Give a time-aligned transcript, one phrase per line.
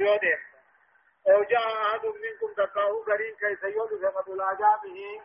[0.00, 0.38] يودين
[1.28, 5.20] أو جاء أحد منكم تقاه قرين كيف يولد فقد لا به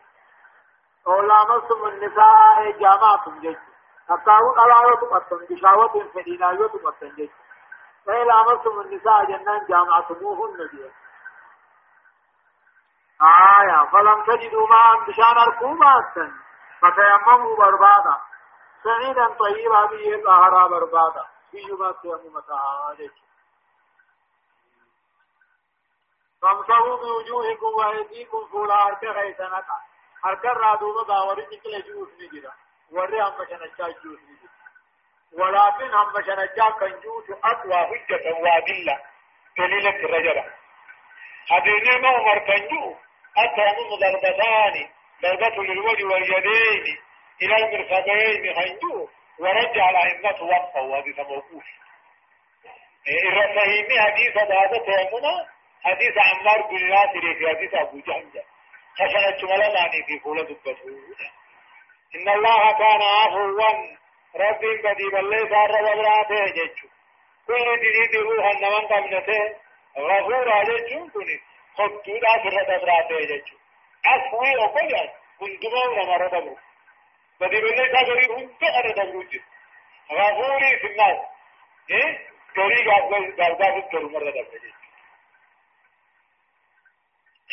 [1.06, 3.58] أو لامستم النساء جامعكم جيش
[4.08, 7.30] تقاه قلاوة قطن بشاوة فديناية قطن جيش
[8.06, 10.92] فإن لامستم النساء جنان جامعتموهن جيش
[13.22, 13.90] آية.
[13.92, 16.14] فلم تجدوا معا بشان أركوبات
[16.80, 18.16] فتيمموا بربادا.
[18.84, 21.24] سعيدا طيبا به الأهرى بربادا.
[21.50, 22.86] فيما تيممتها.
[22.88, 23.12] عليك
[26.44, 29.64] فامسحوا بوجوهكم وأيديكم فولا أركا غيثنك
[30.26, 32.52] أركا رادوما باوري نكلا جوف نجرا.
[32.90, 34.54] وري هم شنجا جوف نجرا.
[35.32, 39.00] ولكن هم شنجا كان جوف أقوى حجة وادلة.
[39.58, 40.38] دليلة الرجل
[41.50, 42.96] هذين ما عمر كان جوف
[43.38, 44.88] أتهم ضربتان.
[45.22, 46.98] ضربة للوجه واليدين.
[47.42, 49.08] إلى المرفقين هنجو
[49.38, 51.64] ورجع الأئمة وقفا وهذه موقوف.
[53.28, 55.53] الرفاهيمي حديث هذا تيمنا
[55.84, 58.44] حديث عمار بن ناصر في حديث أبو جهنجة
[58.98, 60.88] خشنة شمالا معني في فولة دبته
[62.14, 63.70] إن الله كان عفوا.
[64.36, 66.88] رب بدي بلي صار وبراته جيتشو
[67.46, 69.56] كل دي روح النمان قبلته
[69.98, 71.40] غفور جيتشو كني
[71.76, 73.56] خطودا سرة براته جيتشو
[74.06, 75.10] عفوي أقول
[75.40, 76.56] كنتما ونمر دبرو
[77.40, 79.42] بدي بلي صار هنت أنا دبرو جيت.
[80.12, 81.18] غفوري في الناس
[81.90, 82.18] إيه؟
[82.54, 84.83] كريم أقول درداب الدرو مرة دبرو جيتشو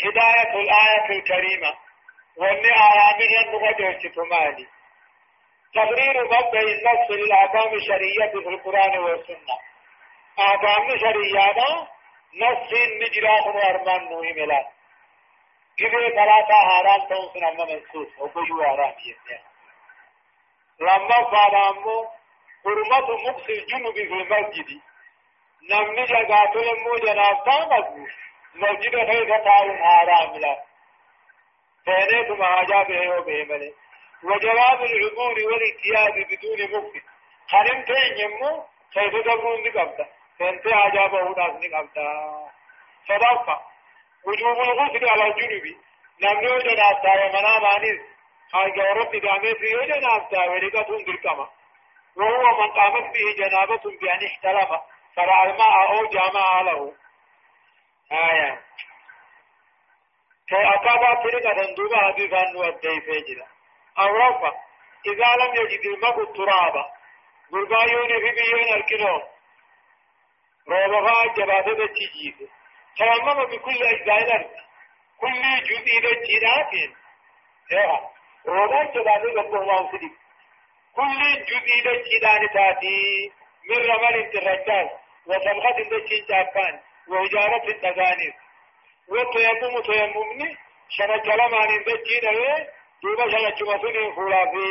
[0.05, 1.73] هداية الآية الكريمة.
[2.37, 4.67] وأن آيامها النغة تمالي
[5.73, 9.55] تقرير مبدأ النص للأحكام الشرعية في القرآن والسنة.
[10.39, 11.87] أحكام شرعية
[12.35, 12.69] نص
[13.01, 14.67] نجراه وأرمان نوي ملا
[15.79, 19.43] إذا ثلاثة حرام تنصن أما منسوس؟ وبيو حرام يتنين
[20.79, 22.07] لما قال أمو
[22.63, 24.81] حرمة مقص الجنوب في المسجد.
[25.69, 28.07] نمني جاقاتل مو جناب تامد
[28.55, 30.63] مسجد خير تعاون حرام لا.
[31.85, 33.73] فينيت ما به وبه ملي
[34.23, 37.03] وجواب العبور والاتياب بدون مكت
[37.51, 38.63] خنمتين يمو
[38.93, 40.05] كيف تقولون نقبتا
[40.39, 42.07] فانت عجابه ناس نقبتا
[43.07, 43.61] صدقة.
[44.27, 45.65] وجوب الغسل على الجنوب.
[46.19, 48.01] لم يوجد أبتا ومنا مانيس
[48.53, 51.49] حاجة رب دامي في يوجد أبتا ولقة دركما
[52.17, 54.81] وهو من قامت به جنابة بأن احتلم
[55.15, 56.93] فرع الماء أو جامع له.
[58.11, 58.61] آية
[60.49, 63.47] كأكابا فرقة دوبا حديثا نودي فيجرا
[63.99, 64.51] أو رفع
[65.05, 66.85] إذا لم يجد الماء الترابا
[67.53, 69.21] غربايون في بيون الكنو
[70.69, 72.49] روبها جبادة تجيب
[72.97, 74.49] تيمم بكل أجزاء الأرض
[75.19, 75.91] كل جزء
[77.71, 78.09] إيه
[78.47, 80.11] روبا جبادة الله سدي
[80.95, 83.31] كل جزء الجيران تاتي
[83.69, 84.89] من رمال الرجال
[85.25, 86.25] وصبغة الدجين
[87.11, 88.33] جابان وإجارة التغانير
[89.09, 90.57] والتيمم تيممني.
[90.89, 92.67] شنا كلام عن الدجين أوي
[93.03, 94.65] دوبا شنا جمسوني فولا في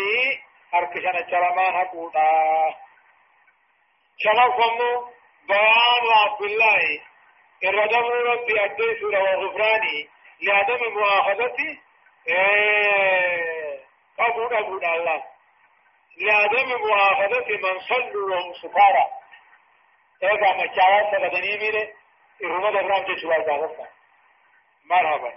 [0.74, 2.74] أرك شنا كلام حقودا
[4.18, 5.12] شنا فمو
[5.48, 7.00] بيان عبد الله.
[7.64, 10.08] الردم ربي أدي سورة وغفراني
[10.42, 11.80] لعدم مؤاخذتي.
[12.28, 13.80] إيه.
[14.18, 15.24] أبونا أبونا الله.
[16.20, 19.06] لعدم مؤاخذة من صلوا وهم سكارى.
[20.22, 21.99] إذا ما جاءت بدني ميري
[22.44, 23.78] إرمى دبرام جسوا جاءت
[24.90, 25.32] مرحبا.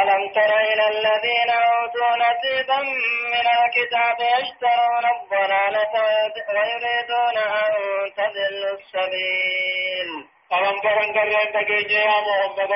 [0.00, 2.80] ألم تر إلى الذين أوتوا نصيبا
[3.34, 5.94] من الكتاب يشترون الضلالة
[6.48, 7.72] ويريدون أن
[8.16, 10.08] تضلوا السبيل.
[10.52, 12.72] ألم تر أن درين يا محمد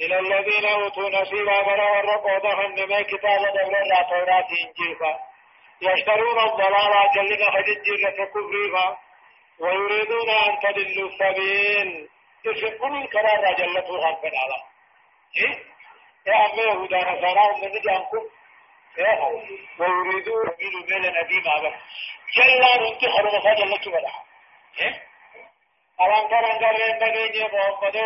[0.00, 3.40] إلى الذين أوتوا نصيبا برا والرقوة من كتاب
[3.90, 4.98] لا توراة إنجيل
[5.82, 8.98] يشترون الضلالة جلنا خججيرة كفرها
[9.60, 12.08] ويريدون أن تدلوا السبيل.
[12.44, 13.06] تشكون
[13.58, 14.56] جلته هم من على
[15.38, 15.64] إيه
[16.26, 18.24] يا أمي هدى نصارى من جانكم
[19.78, 21.74] ويريدون من ميل نبي ما بك
[22.36, 24.10] جلا ننتحر مساجلة بلا
[24.80, 25.02] إيه
[26.00, 27.96] ألم ترى أن قرين بني محمد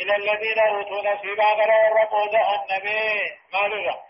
[0.00, 3.20] إلى الذين أوتوا نصيبا غير رقوده النبي
[3.52, 4.02] ما لغا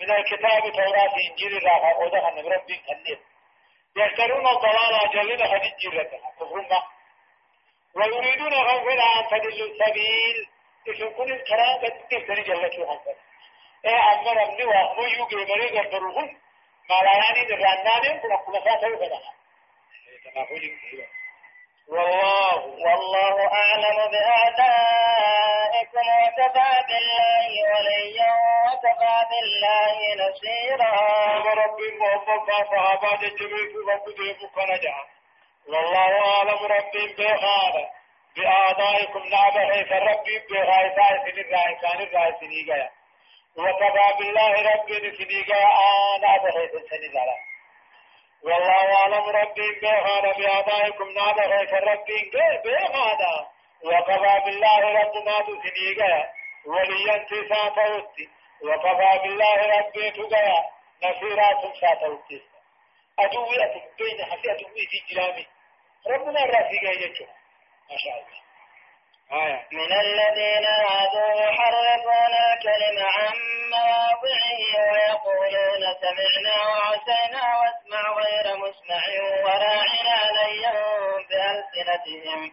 [0.00, 3.18] من الكتاب توراة إنجيل الله وده أن ربي كنير
[3.96, 6.82] يشترون الضلالة جلنا خديج جيرتها كفرنا
[7.96, 10.48] ويريدون غفلا أن تدلوا السبيل.
[10.86, 13.14] يشوفون الكلام قد تفتري جلتوا غفلا
[13.84, 16.38] إيه أمر أبني وأخمو يوغي مريض الدرغون
[16.90, 19.20] ما لا يعني درانان كنا كنا فاتوا غدا
[21.88, 28.32] والله والله أعلم بأعدائكم وكفى بالله وليا
[28.66, 30.92] وكفى بالله نصيرا.
[31.54, 34.94] ربي محمد صحابة جميل رب ديبو كنجا
[35.68, 37.90] والله أعلم ربي بهذا
[38.36, 42.90] بآبائكم نابه فربي بغايتا سن الرائسان الرائسين إيقايا
[43.56, 45.68] وكفى بالله ربي سن إيقايا
[46.16, 46.56] آنا به
[46.90, 47.52] سن الرائسان
[48.44, 52.30] والله أعلم ربي بغانا بآبائكم نابه فربي
[52.64, 53.34] بغانا
[53.84, 56.32] وكفى بالله رب ما سن إيقايا
[56.66, 58.28] وليا تساتوتي
[58.64, 60.60] وكفى بالله ربي تقايا
[61.04, 62.42] نصيرا تساتوتي
[63.18, 65.46] أدوية بين حسي أدوية في جلامي
[66.06, 67.26] ربنا الرافقة يجب
[67.90, 68.42] ما شاء الله.
[69.44, 69.66] آية.
[69.72, 73.34] من الذين هادوا يحرفون الكلم عن
[73.70, 74.60] مواضعه
[74.92, 79.02] ويقولون سمعنا وعسينا واسمع غير مسمع
[79.44, 80.72] وراعنا ليا
[81.28, 82.52] بألسنتهم.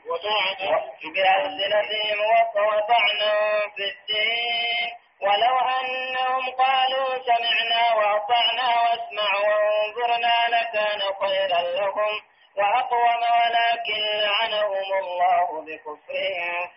[1.14, 2.20] بألسنتهم
[2.56, 4.90] وطعنا في الدين.
[5.22, 12.22] ولو أنهم قالوا سمعنا وأطعنا واسمع وانظرنا لكان خيرا لهم
[12.58, 16.68] وأقوم ولكن لعنهم الله بكفرهم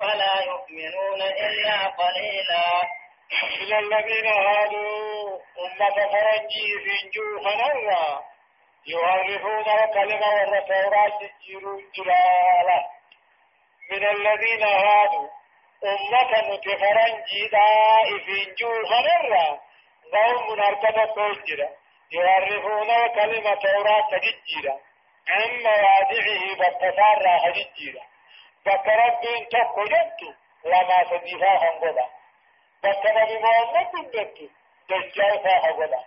[0.00, 2.66] فلا يؤمنون إلا قليلا.
[3.62, 8.20] إلى الذين هادوا أمة فرنجي في نجو فنرى
[8.86, 12.86] يعرفون الكلمة والتوراة تجيروا جلالا
[13.90, 15.28] من الذين هادوا
[15.84, 17.48] أمة فرنجي
[18.24, 19.60] في نجو فنرى
[20.12, 21.68] قوم أركض فوجرا
[22.12, 24.78] يعرفون الكلمة توراة تجيرا
[25.28, 26.10] عن مواضعه
[27.76, 28.02] جيرا
[28.66, 30.20] بك ربين تقو جدت
[30.64, 31.02] لما
[31.62, 32.06] هنغدا
[32.84, 34.50] بك نبي محمد جدت
[34.88, 36.04] دجال فا هنغدا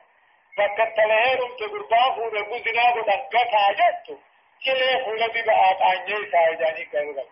[0.57, 4.19] بك تلهيرم تقربا فونا قزنا قدا قطع جدت
[4.65, 7.25] كله فونا ببعات عنجي سايداني إيه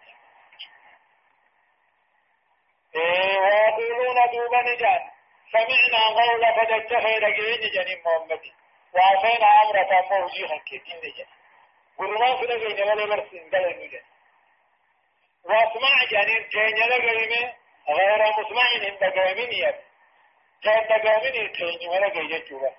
[2.95, 5.01] ويقولون دوبا نجان
[5.51, 8.41] سمعنا قول فدجه رجعين جنين محمد
[8.93, 11.27] وعفينا أمرة موجيها كتين نجان
[11.97, 14.03] قرما فلا جاي نمال مرسين قال المجد
[15.45, 17.53] وأسمع جانين تيني لغيمة
[17.89, 19.75] غير مسمعين هم دقامين يب
[20.63, 22.71] كان دقامين تيني ولا جاي جتوبا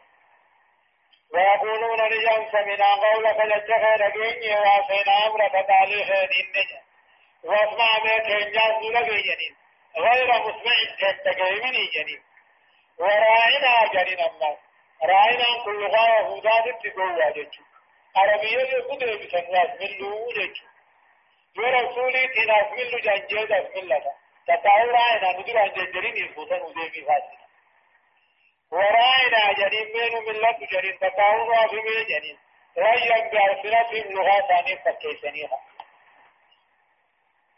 [1.35, 6.81] ويقولون نجان سمنا قول فلجخ رقيني واسينا أمر فتاليه نجا
[7.45, 9.57] وأسمع ما تينجان لغينين
[9.97, 10.77] غير مسمع
[11.25, 12.23] دقامين جنين
[12.99, 14.59] وراعنا جنين الله.
[15.03, 17.75] راعنا كل غاية هداد تقوى جتوبا
[18.17, 20.67] عربية يقول بسن واسملو جيجو
[21.59, 24.13] ورسولي تين اسملو جانجيز اسملتا
[24.47, 27.45] تتاو راينا ندر عن جنجرين يسبوسن وزيمي فاسنا
[28.73, 32.39] وراينا جنين مينو ملت جنين تتاو رافمي جنين
[32.79, 35.59] رأيا بألسنتهم لغاتاني فكيسنيها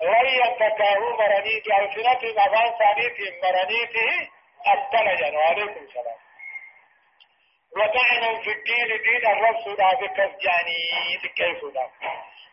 [0.03, 4.29] رأيا تتاو مرني بألسنتهم أفان ثانيتهم مرنيته
[4.67, 6.19] أبتلجن وعليكم السلام
[7.77, 11.91] وطعنا في الدين دين الرسول بكف جاني كيف ذا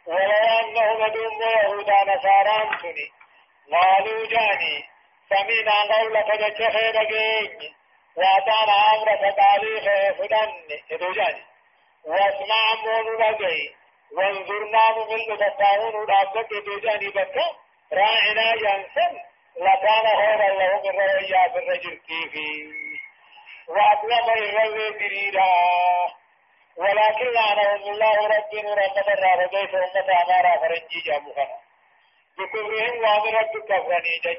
[0.05, 3.11] ولو أنهم دوم يهودا نصارى سني
[3.71, 4.85] قالوا جاني
[5.29, 7.73] سمينا قول فجتخي بقين
[8.15, 9.85] وأطعنا أمر فتاليخ
[10.17, 10.51] فدن
[10.91, 11.43] إدو جاني.
[12.05, 13.75] واسمع مون بقين
[14.17, 17.45] وانظرنا ممل تطاون رابط إدو جاني بكا
[17.93, 19.13] راعنا ينسن
[19.57, 22.71] لكان خيرا له من رؤيا في الرجل كيفي.
[23.67, 25.51] وأسلم الغزو بريرا
[26.77, 31.57] ولكن لعنهم الله رب ورحمة الله رضيت أمة أمارا فرنجي جاموخنا
[32.37, 34.37] بكفرهم وأمر رب كفرني جج.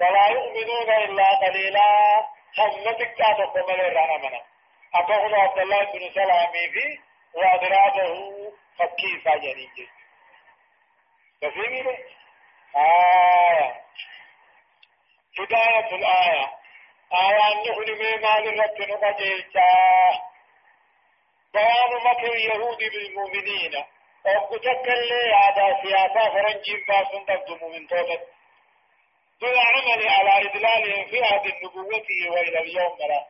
[0.00, 1.88] فلا يؤمنون إلا قليلا.
[2.56, 4.40] حمتك تاتكم الرانا منا
[4.94, 6.98] أتقول عبد الله بن سلامي في
[8.80, 9.88] وأدراجه فكيفا جنين
[11.40, 11.86] تفهمين
[12.76, 13.84] آية
[15.38, 16.50] هداية الآية
[17.12, 19.70] آيان نحن ميمان رب نقجيشا
[21.54, 23.84] بيان مكر اليهود بالمؤمنين
[24.26, 28.28] وقتك اللي هذا سياسة فرنجين باسن تبدو من توبت
[29.40, 33.26] دون عمل على إدلالهم في هذه النبوة وإلى اليوم لا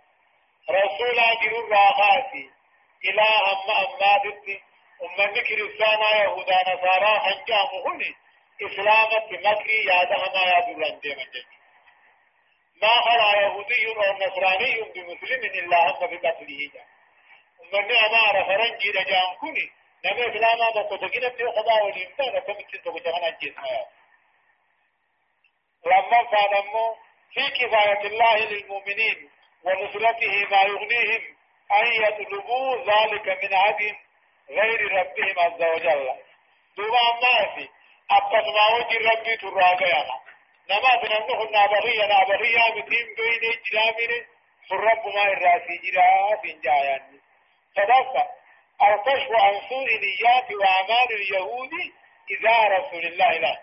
[0.71, 2.51] رسول أجر الراغاتي
[3.05, 4.63] إلى أم أماتي
[5.03, 8.15] أم مكر السانا يهودا نصارى حنجامهن
[8.63, 11.47] إسلامة مكري يادهما يادولان ديما جديد
[12.83, 16.71] ما خلا يهودي أو نصراني بمسلم إلا هم بقتله
[17.73, 19.73] من أمار فرنجي رجام كوني.
[20.05, 23.63] نبي إسلاما بقتقين في خدا والإمتان كمتين تقتغن الجسم
[25.87, 26.97] لما فانمو
[27.35, 29.31] في كفاية الله للمؤمنين
[29.65, 31.37] ونصرته ما يغنيهم
[31.73, 33.97] أن يطلبوا ذلك من عد
[34.51, 36.15] غير ربهم عز وجل.
[36.77, 37.69] دوما ما في
[38.11, 38.67] أبقى ما.
[38.77, 40.21] وجه ربي تراغيانا
[40.71, 44.27] نما تنمه نابغية نابغية متين بين إجرامين
[44.71, 47.21] فرب ما الراسي جرا في جايان.
[47.77, 48.35] صدق
[48.83, 51.71] الكشف عن سوء نيات وأعمال اليهود
[52.31, 53.59] إذا رسول الله له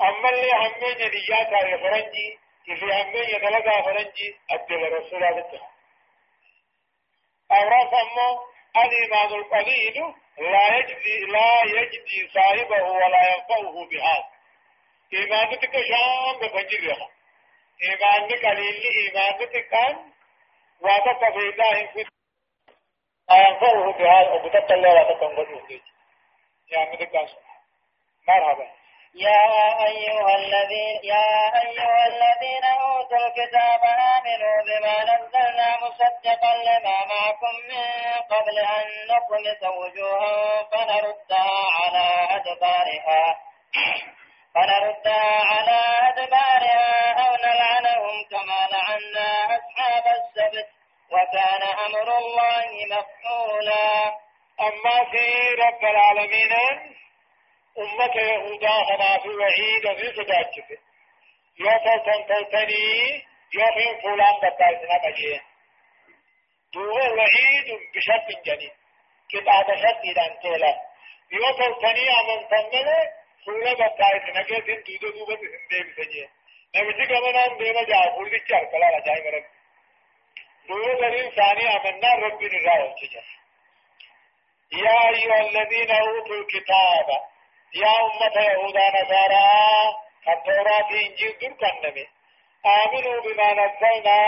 [0.00, 5.60] أما اللي همين نياتا يا فرنجي في همين يدلقا فرنجي أدل رسول الله
[7.52, 8.40] أوراف أمو
[8.76, 14.24] الإيمان القليل لا يجدي لا يجدي صاحبه ولا ينفعه بهذا.
[15.14, 17.08] إيمانك شام بفجرها.
[17.82, 20.12] إيمانك قليل إيمانك كان
[20.80, 22.08] وتتفيدا إن كنت
[23.28, 24.32] لا ينفعه بهذا.
[24.32, 25.80] وبتت الله وتتنقذه
[26.72, 27.14] يا مدك
[28.28, 28.83] مرحبا.
[29.14, 37.86] يا أيها الذين يا أيها الذين أوتوا الكتاب آمنوا بما نزلنا مصدقا لما معكم من
[38.30, 43.36] قبل أن نطمس وجوها فنردها على أدبارها.
[44.54, 50.68] فنردها على أدبارها أو نلعنهم كما لعنا أصحاب السبت.
[51.10, 54.14] وكان أمر الله مفعولا.
[54.60, 56.52] أما في رب العالمين
[57.78, 60.78] أمة يهودا هنا في وعيد في صداجته
[61.60, 65.40] يوفا تنتلتني يوفين فلان بطايسنا مجيه
[66.74, 68.72] دوه وعيد بشرط جديد
[69.30, 70.74] كتاب شرط إذا انتهلا.
[71.32, 73.00] يوفا تني أمن تنمله
[73.46, 76.28] فلان بطايسنا جيه دودو دوبة سندے بسجيه
[76.74, 79.44] نمشي كمان ديما جاء فلد چار كلا رجائي مرد
[80.68, 83.22] دوه درين ثاني أمنا ربي نراه وچجه
[84.72, 87.08] يا أيها الذين أوتوا الكتاب
[87.74, 89.46] يا أمة يهودا نصارى
[90.28, 92.06] التوراة إنجيل دور كنمي
[92.66, 94.18] آمنوا بما نزلنا.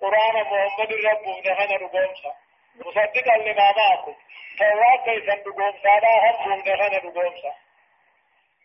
[0.00, 2.32] قرآن محمد رب نهنا رقومسا
[2.74, 4.14] مصدقا لما معكم.
[4.58, 7.52] توراة كيسا رقومسا لا هم نهنا رقومسا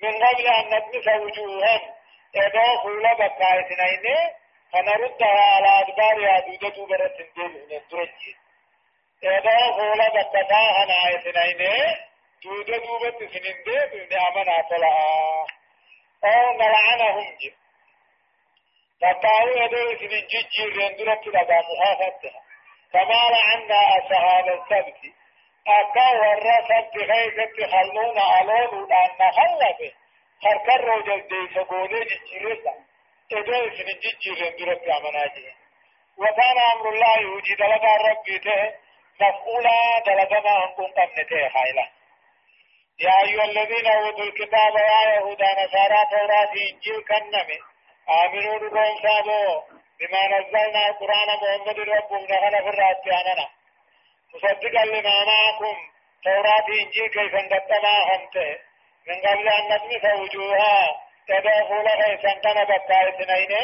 [0.03, 1.95] من قبل أن نطمس وجوها.
[2.35, 3.85] إذا خول بقائتنا
[4.73, 8.37] فنردها على أدبارها دودة برة ديل من الدرجين
[9.23, 11.43] إذا خول بقتها نعيتنا
[12.43, 15.45] دودا دوبة سنين دي نعمنا طلعا
[16.23, 17.53] أو نلعنهم جي.
[19.01, 22.41] فتاو يدو سنين جيجي رندرة لدى محافتها
[22.93, 25.01] كما لعنا أصحاب السبت.
[25.67, 29.91] أكا ورى سبت غيثة خلون ألون لأن خلفه.
[30.43, 32.53] خركر روجل دي سبولي جيجي
[33.31, 35.53] إدو سنين جيجي رندرة عمنا جي.
[36.17, 38.73] وكان أمر الله يوجي دلقا ربي ته
[39.21, 41.98] مفعولا دلقما هنكم قمنته حيلا
[42.99, 47.59] يا أيها الذين أوتوا الكتاب يا يهودا نصارى توراة إنجيل كنمي
[48.23, 49.61] آمنوا بكم سابو
[49.99, 53.47] بما نزلنا القرآن محمد ربهم نهل في الرات عننا
[54.33, 55.77] مصدقا لما معكم
[56.23, 58.57] توراة إنجيل كيف اندتما همته
[59.07, 63.57] من قبل أن نطمس وجوها تدخل خيسا كان بكاء اثنين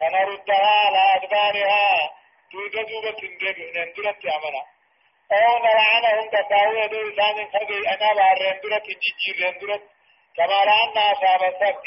[0.00, 2.10] فنردها على أدبارها
[2.52, 4.62] توجد بتندب نندرت أمنا
[5.32, 9.82] أو نلعنهم تساوي دو إسان خبي أنا بارين درت جيجي رين درت
[10.36, 11.84] كما لأن أصحاب السبت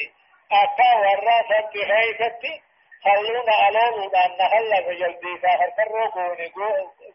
[0.52, 2.44] أتا ورا سبت هاي سبت
[3.04, 6.48] خلونا ألوه لأن نخلى في جلدي ساخر كرو قوني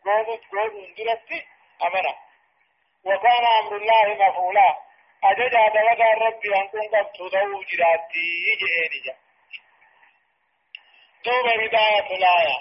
[0.04, 1.44] قونت قون درت
[1.82, 2.14] أمنا.
[3.04, 4.76] وكان أمر الله مفعولا.
[5.24, 8.28] أجد أدلق ربي أن كنت تدو جراتي
[8.60, 9.14] جئيني جا.
[11.24, 12.56] دوب هداية الآية.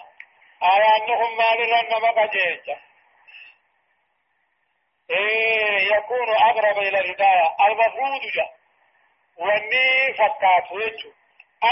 [0.64, 2.91] آية أنهم مالرا نمك جيجا
[5.10, 7.56] إيه يكون أقرب إلى الهداية.
[7.68, 8.54] المفروض جاء
[9.38, 11.12] وأني فكات ويجو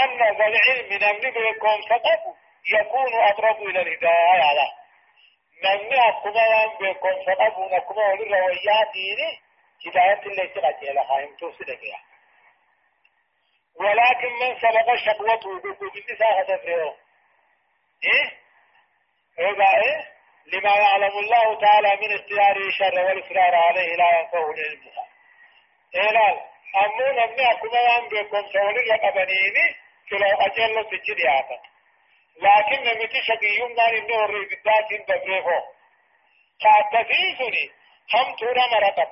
[0.02, 2.20] أن ذا العلم من أمن بكم سقف
[2.80, 4.42] يكون أقرب إلى الهداية.
[4.42, 4.66] على
[5.64, 9.40] نمني أكما وان بكم سقف ونكما وللرويات ديني
[9.86, 11.80] هداية اللي تغطي إلى خائم توصلك
[13.80, 16.96] ولكن من سبق شقوته بكم النساء هتفريه
[18.04, 18.30] إيه؟
[19.38, 19.46] إيه
[19.84, 20.19] إيه؟
[20.52, 25.06] لما يعلم الله تعالى من اختياره الشر والإصرار عليه لا ينفعه لعلمها
[25.94, 26.40] إلال
[26.84, 29.76] أمون أمي أكما وان بكم سولي لقبنيني
[30.10, 31.58] كلا أجل سجد يعطا
[32.36, 35.60] لكن نمتي شقيون نار إنه الرئيبتات دبريفو
[36.62, 37.70] فأتفيسني
[38.14, 39.10] هم تورا مرتب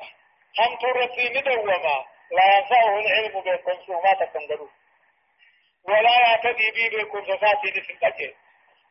[0.61, 4.69] هم تورا سيني دوما لا ينفعه العلم بكم سوما تكنغلو
[5.85, 8.35] ولا يعتدي بي بكم سفاتي نسل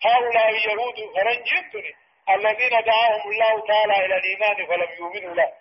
[0.05, 1.95] هؤلاء يهود فرنجنتني
[2.29, 5.53] الذين دعاهم الله تعالى إلى الإيمان فلم يؤمنوا له.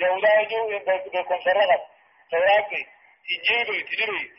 [0.00, 1.82] يهودا يجوا بكم سرغت
[2.30, 2.86] توراكي
[3.32, 4.30] إنجيل تجري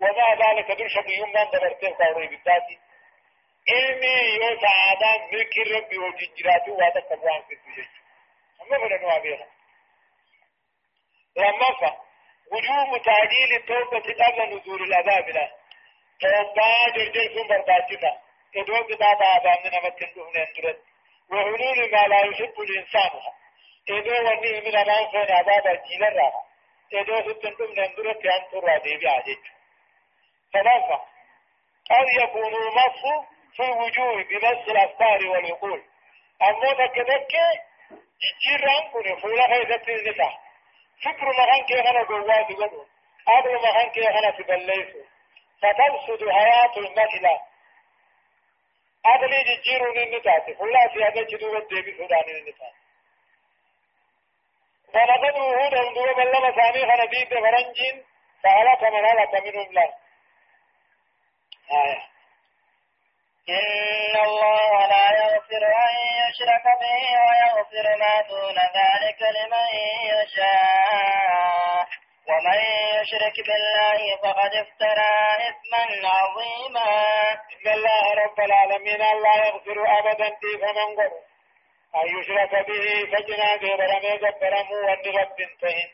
[0.00, 2.78] وما ذلك درشق يوم من دبرتين قوري بالذاتي
[3.70, 7.88] إني يو سعادان ملك ربي وجنجراتي وادا كبوان في الدجاج
[8.62, 9.46] أما فلنوا بيها.
[11.36, 11.96] لما فا
[12.52, 15.50] وجوب تعجيل التوبة قبل نزول العذاب له.
[16.20, 18.20] توبة جرجر سن برداتنا
[18.56, 20.89] إدوان كتاب آدامنا مكن دهنا اندرد
[21.32, 23.10] وحلول ما لا يحب الإنسان
[23.88, 26.44] إذا وني من أمان فين عذاب الجيل الراحة
[26.92, 29.38] إذا ستنتم نندرة كان ترى ديبي عجيج
[30.52, 31.00] ثلاثة
[31.90, 35.82] قد يكون المص في الوجوه بمس الأفكار والعقول.
[36.42, 37.34] أمو تكتك
[38.46, 40.38] جيران كن فولا خيزة النساء
[41.04, 42.84] فكر مغان كي غنى قوات قدو
[43.28, 44.02] أبو مغان كي
[44.36, 44.96] في بليس
[45.62, 47.40] فتفسد حياة المثلة.
[49.06, 52.72] أدلي جيرون النساء فولا في هذا جدو الدبي سودان النساء
[54.94, 58.04] ولقد وهود دوبا بلما ثاني خنبيب فرنجين
[58.42, 59.82] فهلك من هلك منهم لا
[61.72, 62.10] آية
[63.48, 69.68] إن الله لا يغفر أن يشرك به ويغفر ما دون ذلك لمن
[70.12, 71.86] يشاء
[72.28, 72.60] ومن
[73.00, 75.16] يشرك بالله فقد افترى
[75.48, 77.09] إثما عظيما
[78.40, 81.20] الله العالمين لا يغفر أبدا في فمن قبل
[81.94, 85.88] أن يشرك به فجنا برمي جبرمو وان رب تهن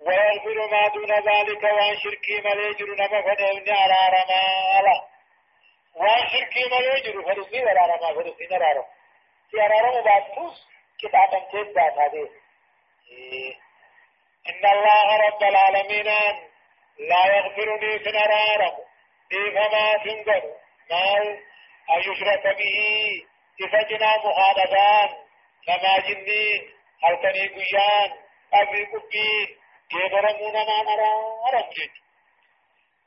[0.00, 5.02] ويغفر ما دون ذلك وأن شركي مليجر نما فدهن على رماله
[5.94, 8.84] وأن شركي مليجر فرسي ولا رما فرسي نرارو
[9.50, 10.66] في أرارو مباتوس
[11.00, 12.28] كتابا ذات هذه.
[14.48, 16.06] إن الله رب العالمين
[16.98, 18.84] لا يغفرني في نرارو
[19.30, 20.42] فما تنقر
[20.90, 21.53] ما
[21.90, 22.76] أن يشرك به
[23.58, 25.08] تفجنا مخالفان
[25.68, 26.70] نما جنين
[27.04, 28.10] هلكني قيان
[28.54, 29.48] أبي قبين
[29.90, 31.12] كبرمون ما نرى
[31.54, 31.90] رجل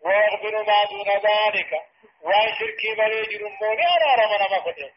[0.05, 1.71] ويغفر ما دون ذلك
[2.21, 4.89] وان شركي مليجر موني أرى رمنا مفتح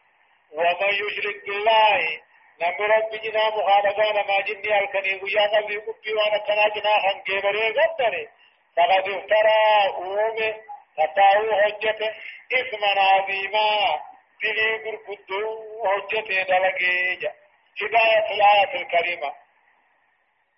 [0.51, 2.21] ومن يشرك بالله
[2.61, 8.29] نمي رب جنا مخالفان ما جني هلكني قيان أبي قبي وأنا كنا جناحا كبري قدري
[8.77, 10.55] فقد افترى أومه
[10.97, 12.13] فتاو حجته.
[12.53, 13.99] إثما عظيما
[14.43, 15.43] دلي بركدو
[15.87, 17.33] حجته دلقيجا
[17.81, 19.33] هداية الآية الكريمة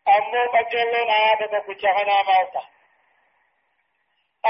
[0.07, 2.63] أمو بجلون آيات تكجهنا موتا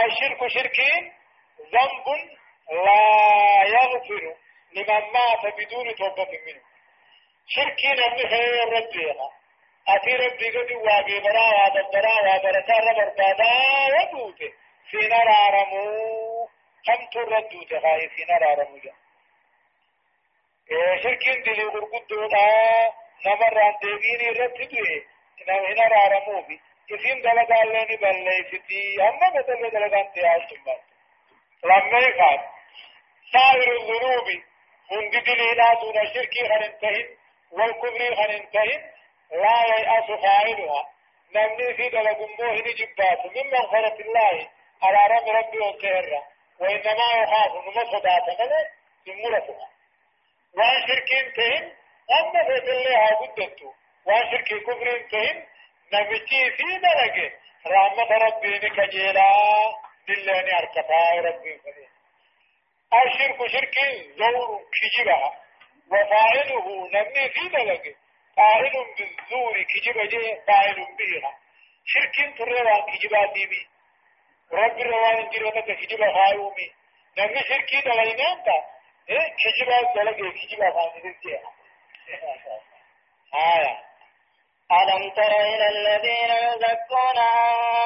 [0.05, 1.13] الشرك شركين
[1.73, 2.07] ذنب
[2.85, 4.35] لا يغفر
[4.73, 6.61] لمن مات بدون توبة منه
[7.47, 9.29] شركين أمي خير ربينا
[9.87, 13.51] أتي ربي قد واقي برا وادبرا وادرتا ربرتادا
[13.93, 14.53] ودوته
[14.89, 15.27] في نار
[16.87, 18.93] عرمو كم تردوته خاي في نار عرمو جا
[21.03, 22.45] شركين دلي غرقدونا
[23.25, 25.03] نمران ديبيني رتدوه
[25.47, 26.59] نم هنا رارموفي
[26.91, 30.81] اسم دلقا لني بلني ستي أما مثل دلقا انتهاء سنبات
[31.63, 32.39] لما يقال
[33.33, 34.27] سائر الذنوب
[34.91, 37.17] من دلي لا دون شركي خننتهن
[37.51, 38.81] والكبر خننتهن
[39.31, 40.89] لا ييأس فاعلها
[41.35, 44.49] نمني في دلقموه نجبات من مغفرة الله
[44.83, 48.23] على رب ربي وكهرة وإنما يخاف نمصدات
[49.07, 49.61] ملك ثم
[50.57, 51.71] وان شركين تهن
[52.19, 53.73] أما في الله قدتو
[54.05, 55.45] وان شركي كفر تهن
[55.93, 57.31] نمجي في درجة
[57.67, 59.27] رحمة ربي نكجيلا
[60.07, 61.89] دلاني أركتا ربي فليه
[63.05, 63.75] الشرك شرك
[64.17, 65.39] زور كجبها
[65.91, 67.95] وفاعله نمي في درجة
[68.37, 71.37] فاعل بالزور كجبة فاعل بها.
[71.85, 73.67] شرك تروان كجبا ديبي.
[74.53, 76.71] رب روان جيرونك كجبا خايومي
[77.17, 78.37] نمي شركي دلائنا
[79.09, 81.39] إيه كجبا دلقي كجبا فاندرتيا
[83.35, 83.79] آية
[84.71, 87.17] ألم تر إلى الذين يزكون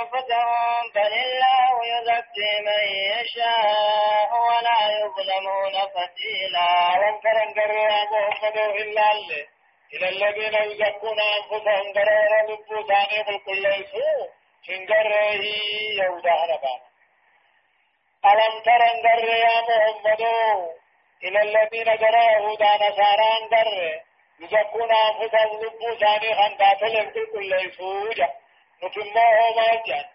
[0.01, 9.11] أنفسهم بل الله يزكي من يشاء ولا يظلمون فتيلا ألم تر يا محمد إلا
[9.93, 13.65] إلى الذين يزكون أنفسهم قرار لبو ثاني بالكل
[14.65, 15.11] شنقر
[16.03, 16.79] يودا هنبان
[18.25, 20.21] ألم تر انقر يا محمد
[21.23, 24.01] إلى الذين قرأوا دانا ساران قرر
[24.39, 28.29] يزكون أنفسهم لبو ثاني خندات لكل يسوجا
[28.83, 30.09] نتمه ماجا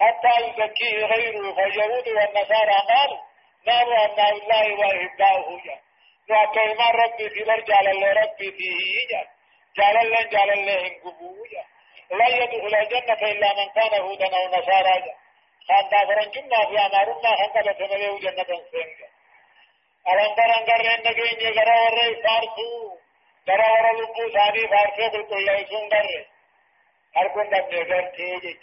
[0.00, 3.20] حتى يزكيه غيره فاليهود والنصارى قالوا
[3.66, 5.78] نار أن الله وإهداه جا
[6.30, 9.26] وكيما ربي في برجال الله ربي فيه جا
[9.76, 11.64] جال الله جال الله انقبو جا
[12.18, 14.94] لا يدخل الجنة إلا من كان هودا أو نصارى.
[15.04, 15.14] جا
[15.68, 19.08] خاندا فرنجمنا في أمارنا خاندا بسمله جنة سنجا
[20.12, 22.98] ألم ترى أن نجيني غرا ورّي فارسو
[23.48, 26.26] غرا ورّا لبو ثاني فارسو بالكل يسون غرّي
[27.16, 28.58] هر كن دم نظر تيجي.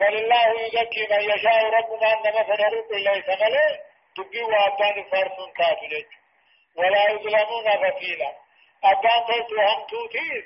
[0.00, 3.78] بل الله يزكي من يشاء ربنا أنما فنر كل يسمله
[4.16, 6.06] تبي وابان فارسون تاتلج
[6.76, 8.32] ولا يظلمون فتيلا
[8.84, 10.44] أبان تلتو هم توتيز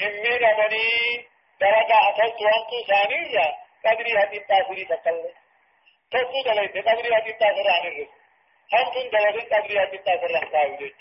[0.00, 1.33] همين أمني
[1.64, 3.46] درجة أتلتو هم تو ثانية
[3.86, 5.18] قدري هدي تاثيري تقل
[6.12, 8.14] تلتو دلائت قدري هدي تاثير عن الرزق
[8.94, 10.98] تن دلائت قدري هدي تاثير عن تاويلج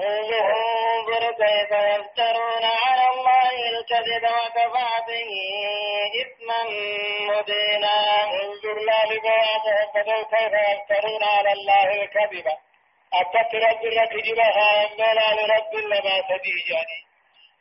[0.00, 5.30] انظر كيف يفترون على الله الكذب وكفى به
[6.22, 6.62] إثما
[7.30, 9.36] مبينا انظر انظر لا لما
[9.94, 12.46] محمد كيف يفترون على الله الكذب
[13.20, 17.00] أتت رب ركجبها أمنا لرب لما تديجاني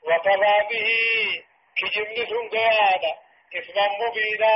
[0.04, 3.12] وكفى به كجبن سنقيانا
[3.58, 4.56] اسما مبينا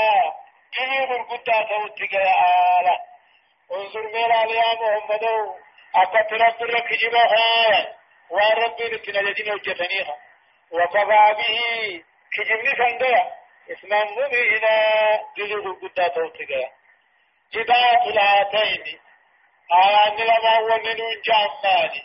[0.75, 2.33] جنوب القدى توتك يا
[2.79, 2.95] آلة
[3.71, 5.23] انظر ميلا يا محمد
[5.95, 7.95] أتت رب ركجبها
[8.29, 10.15] ورب نتنجدين وجتنيها
[10.71, 13.31] وكفى به كجبن سنقيانا
[13.71, 14.75] اسما مبينا
[15.37, 16.51] جنوب القدى توتك
[17.53, 18.99] جدات الهاتين
[19.83, 22.03] آيان لما ومنون جاماني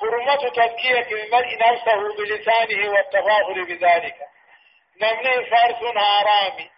[0.00, 4.16] حرمة تزكية المرء نفسه بلسانه والتفاخر بذلك.
[5.00, 6.70] نمني فارس حرامي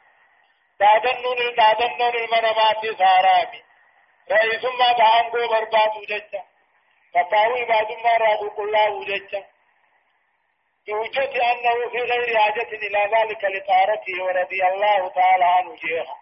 [0.80, 3.62] دادنون دادنون المنامات حرامي
[4.30, 6.42] رئيس ما دعان کو برباد وججا
[7.14, 9.44] فتاوي بعد ما رابو قلاه وججا
[10.87, 16.16] بوجة أنه في غير حاجة إلى ذلك لطارته ورضي الله تعالى عنه جيها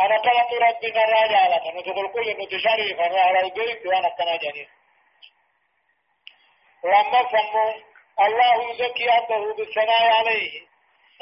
[0.00, 1.62] أنا قلت ربي نراجع لك.
[1.74, 4.68] ندخل كل نتشاري فرع البيت وأنا كنا جنين
[6.84, 7.72] لما سموا
[8.20, 10.66] الله يزكي عبده بالثناء عليه.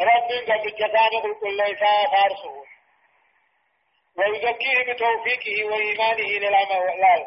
[0.01, 1.79] رب قد الجسام كل ليس
[2.13, 2.65] فارسه.
[4.17, 7.27] ويزكيه بتوفيقه وإيمانه للعمل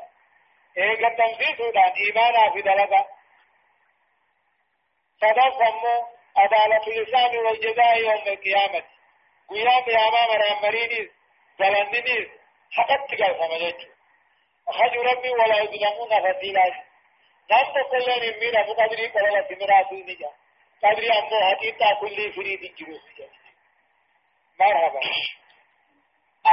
[0.77, 3.05] إيه قد تنفيذه دان إيمانا في دلقة
[5.21, 6.05] فتصموا
[6.37, 8.83] عدالة الإسلام والجزاء يوم القيامة.
[9.49, 11.09] قيام يا أمام رامرينيز
[11.59, 12.27] جلندنيز
[12.71, 13.91] حقت قال فمجد
[14.67, 16.83] أخذ ربي ولا يظلمون فتيلا
[17.51, 20.31] نام تقلن من أبو قدري قلوا سمرا نجا
[20.83, 23.01] قدري أمو حقيقة كل فريد جروس
[24.59, 24.99] مرحبا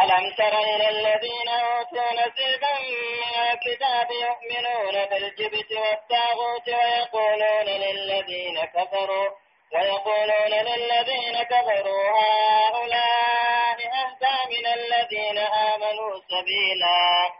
[0.02, 9.28] ألم تر إلى الذين أوتوا نصيبا من الكتاب يؤمنون بالجبت والطاغوت ويقولون للذين كفروا
[9.72, 17.30] ويقولون للذين كفروا هؤلاء أهدى من الذين آمنوا سبيلا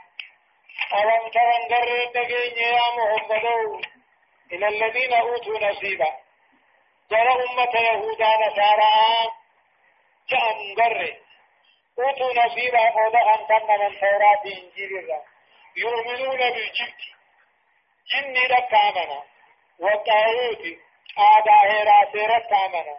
[0.95, 1.89] ألم تر انقر
[2.57, 3.85] يا محمد
[4.53, 6.17] إلى الذين أوتوا نصيبا.
[7.11, 9.33] جرى أمة يهودا نصارى
[10.31, 11.17] كأن قر
[11.99, 15.11] أوتوا نصيبا قوضا أن كان من توراة إنجيل
[15.77, 17.03] يؤمنون بالجبت
[18.13, 19.23] جني لك آمنا.
[19.79, 20.65] والطاغوت
[21.19, 22.97] آداء راسيرت آمنا.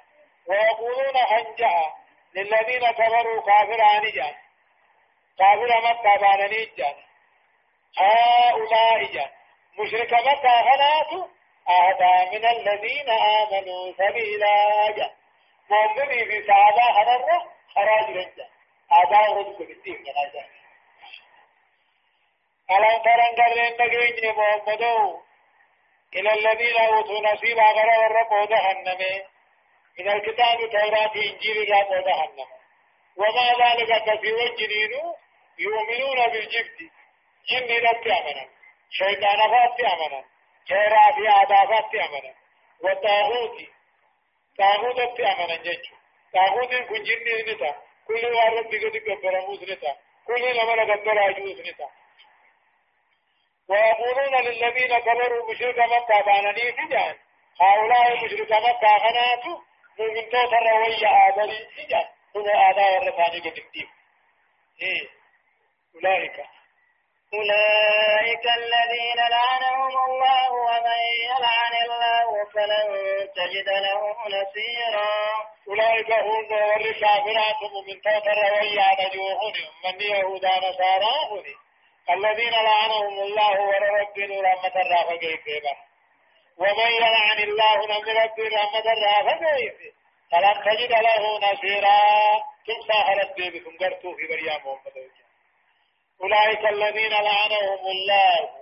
[0.47, 1.93] ويقولون هنجا
[2.35, 4.35] للذين كفروا كافر عنجا
[5.39, 6.95] كافر مكة بانني جان
[7.97, 9.31] هؤلاء
[9.79, 11.27] مشرك مكة هناتو
[11.69, 14.91] أهدى من الذين آمنوا سبيلا.
[14.91, 15.09] جان
[15.69, 18.47] مؤمني في سعادة هنرة خراج رجا
[18.91, 20.45] آداء رزق بالدين جان
[22.71, 25.21] ألم ترن قرن نجيني محمدو
[26.15, 29.01] إلى الذين أوتوا نصيبا غير الرب جهنم.
[29.99, 32.47] من الكتاب توراة إنجيل رب جهنم.
[33.17, 34.91] وما ذلك كفي والجنين
[35.59, 36.91] يؤمنون بالجبت.
[37.49, 38.45] جن رب أمنا
[38.91, 40.23] شيطان فات أمنا
[40.67, 42.33] توراة في عذابات أمنا
[42.83, 43.57] والطاغوت
[44.57, 45.87] طاغوت أمنا جيش
[46.33, 47.75] طاغوت كن جن نتا
[48.07, 49.97] كل وارد بقد قبرموس نتا
[50.27, 51.89] كل لما قبر عجوز نتا
[53.69, 57.15] ويقولون للذين كفروا مشرك مكة بانني فجان
[57.61, 59.61] هؤلاء مشرك مكة غناتو
[59.99, 63.87] مؤمن توتر ويا آدري فجان هم آداء الرفاني كتكتيب
[64.81, 65.07] إيه
[65.95, 66.45] أولئك
[67.33, 72.87] أولئك الذين لعنهم الله ومن يلعن الله فلن
[73.35, 75.13] تجد له نصيرا.
[75.67, 81.43] أولئك هم والكافرات من توتر ويا نجوهن من يهودا نصارى؟
[82.09, 85.75] الذين لعنهم الله ورب رحمة الرافة كيفا
[86.57, 89.91] ومن يلعن الله من رب رحمة الرافة كيفا
[90.31, 91.99] فلن تجد له نصيرا.
[92.67, 95.28] تمسى ربي بكم قرتوا في محمد
[96.21, 98.59] أولئك الذين لعنهم الله.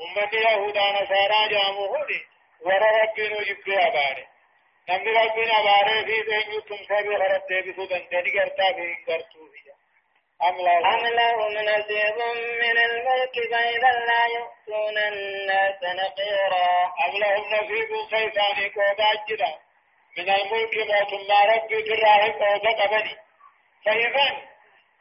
[0.00, 2.06] أمة يهودا نصارى جاموه
[2.60, 4.26] ورب نجب أباري
[4.88, 9.66] نمني ربنا أباري في ذهن تمسى بخرب بسو دندني قرتا في قرتوا في
[10.42, 10.56] أم
[11.18, 12.18] لهم نصيب
[12.62, 16.92] من الملك فإذا لا يؤتون الناس نقيرا.
[17.06, 19.54] أم لهم نصيب سيساني قودا جدا.
[20.18, 23.16] من الملك موت ما ربي تراه قودا قبلي.
[23.84, 24.55] فإذا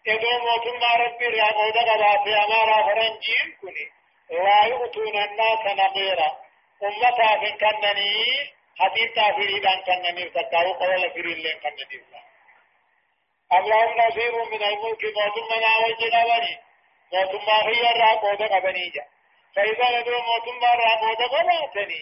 [0.08, 3.86] إذا موت ما ربي قودا قبا في أمارا فرنجين كني
[4.30, 6.30] لا يؤتون الناس نقيرا
[6.84, 8.14] أمتا في كنني
[8.80, 12.04] حديثا في ريبان كنني فتاو قول في ريلين كنني
[13.54, 16.60] أم لهم نصيب من الملك موتما ناوجنا بني
[17.14, 19.06] موتما هي الرابود قبنيجا
[19.56, 22.02] فإذا ندو موتما الرابود قبنتني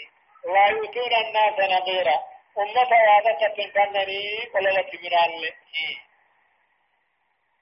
[0.54, 2.16] لا يؤتون الناس نقيرا
[2.58, 5.54] أمة وعدة تنكنني قل لك من الله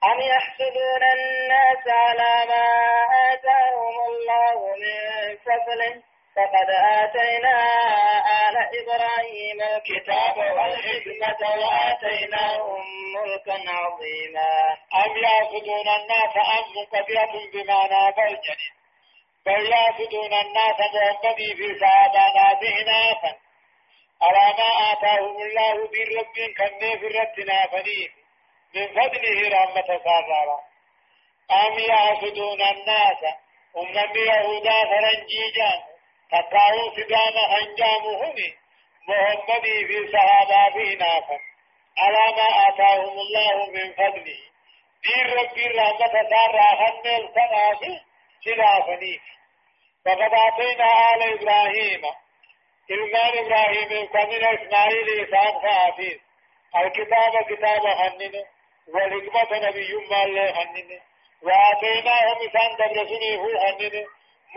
[0.04, 2.66] أم يحسدون الناس على ما
[3.32, 6.02] آتاهم الله من فضله؟
[6.36, 7.56] فقد آتينا
[8.48, 12.84] آل إبراهيم الكتاب والحكمة وآتيناهم
[13.14, 14.52] ملكا عظيما.
[15.04, 18.60] أم يعبدون الناس أم منقطعة بمعنى بلجن
[19.46, 23.36] بل يعبدون الناس محمدي في صحابانا نافا
[24.22, 28.21] على ما آتاهم الله من رب كني في ربنا فنيف
[28.74, 30.60] من فضله رحمة سارا
[31.66, 33.22] أم يعبدون الناس؟
[33.76, 35.80] أمم يهودا فرنجيجان
[36.30, 38.34] تقاو سدام هنجامهم
[39.08, 41.38] محمدي في صحابه نافا
[41.98, 44.38] على ما آتاهم الله من فضله؟
[45.04, 48.00] دين ربي رحمة سارا هن الفنافي
[48.44, 49.20] سلافني
[50.04, 52.02] فقد آتينا آل إبراهيم.
[52.90, 56.20] إلمان إبراهيم كمن إسماعيل إسحاق فآتين
[56.76, 58.44] الكتاب كتاب هنن
[58.88, 61.00] والحكمة نبي ما الله هنن
[61.42, 64.06] وآتيناهم إسان دبرسني هو هنن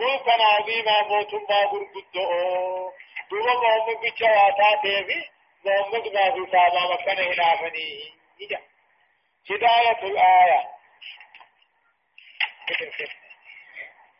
[0.00, 2.92] ملكا عظيما موتما غرغدو
[3.30, 5.30] دوما محمد بچواتا تيبي
[5.64, 8.12] محمد ما في صحابة مكان هلافني
[9.50, 10.60] هداية الآية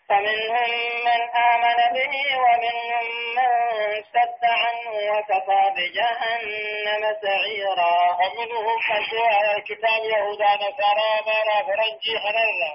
[0.08, 0.70] فمنهم
[1.04, 1.20] من
[1.52, 7.94] آمن به ومنهم من صد عنه وكفى بجهنم سعيرا.
[8.20, 12.72] ومنهم من على الكتاب يهودا نصارى ما فرنجي حنرا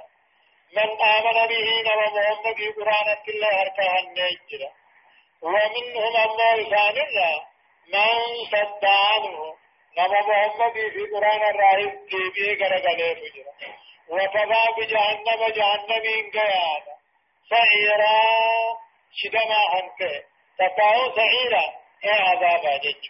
[0.75, 4.71] من آمن به نما محمد قرآن الله هركا النجرة
[5.41, 7.41] ومنهم الله الله
[7.93, 9.55] من صد عنه.
[9.97, 13.53] نما محمد في قرآن الرائد تيبيه غرغلي فجرة
[14.09, 17.00] وكفى بجهنم جهنم قيادا
[17.49, 18.19] سعيرا
[19.13, 20.25] شدما هنك
[20.59, 21.81] تقاو سعيرا.
[22.05, 23.09] اي عذابا جج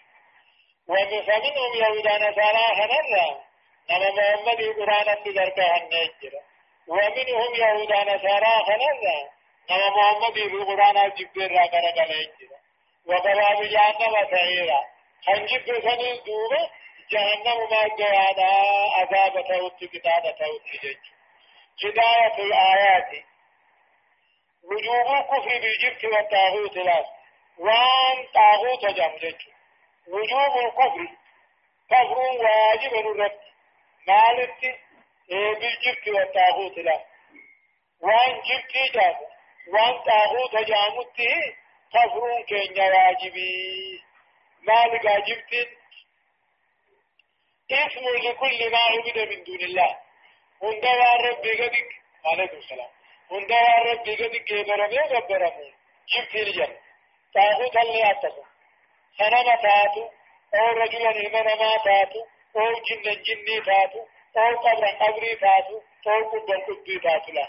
[0.87, 3.41] ومنهم يهودا نصارى هنرا
[3.89, 6.41] نما محمد قرآن الله هركا النجرة
[6.87, 9.29] ومنهم يهود نصارى خلنا
[9.69, 12.61] نما محمد في القرآن جبر را كان جرا
[13.05, 14.79] وقضى بجهنم سعيرا.
[15.25, 16.69] خنجب سنين دوبة.
[17.11, 18.49] جهنم ما جوانا
[18.95, 21.03] عذاب توت كتاب توت جج
[21.83, 23.09] هداية الآيات.
[24.63, 27.05] وجوب الكفر بالجبت والطاغوت لا
[27.57, 29.41] وان طاغوت جم جج
[30.07, 31.07] وجوب الكفر.
[31.89, 33.39] كفر واجب الرد.
[34.07, 34.79] مالك
[35.29, 37.05] بالجبت والطاغوت لا
[38.01, 39.17] وان جبت جاب
[39.73, 41.55] وان طاغوت جامته
[41.93, 44.01] كفرون كين واجبي.
[44.61, 45.69] مالك جبت.
[47.71, 49.97] اسم لكل ما عبد من دون الله.
[50.63, 51.89] هندوا ربي قدك.
[52.25, 52.89] عليكم السلام.
[53.31, 55.73] هندوا ربي قدك جبرمي جبرمون
[56.11, 56.75] جبت الجن
[57.33, 58.43] طاغوت اللي أتسم
[59.17, 60.09] سنما تاتو
[60.55, 64.05] أو رجلا المنما تاتو أو جن جني تاتو
[64.37, 67.47] أو قبر قبري تاتو أو قبر قبري تاتو لا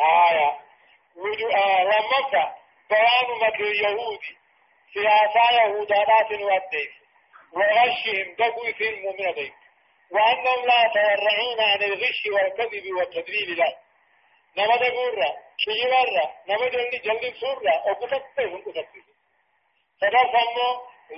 [0.00, 0.60] آية
[1.54, 2.54] آه ومكة
[2.90, 4.36] بيان مكر يهودي
[4.94, 6.92] سياسة يهودانات وديك
[7.52, 9.54] وغشهم دقوا في المؤمن ديك
[10.12, 13.76] وأنهم لا يتورعون عن الغش والكذب والتدليل لا
[14.56, 14.76] نما
[15.58, 19.04] شيء ورا نما جلدي جلدي سورا أو كتبته هم كتبته
[20.00, 20.68] فده سمو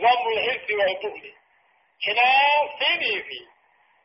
[0.02, 1.32] ذم الحرص والبخل
[2.06, 3.46] خلاف سيني في؟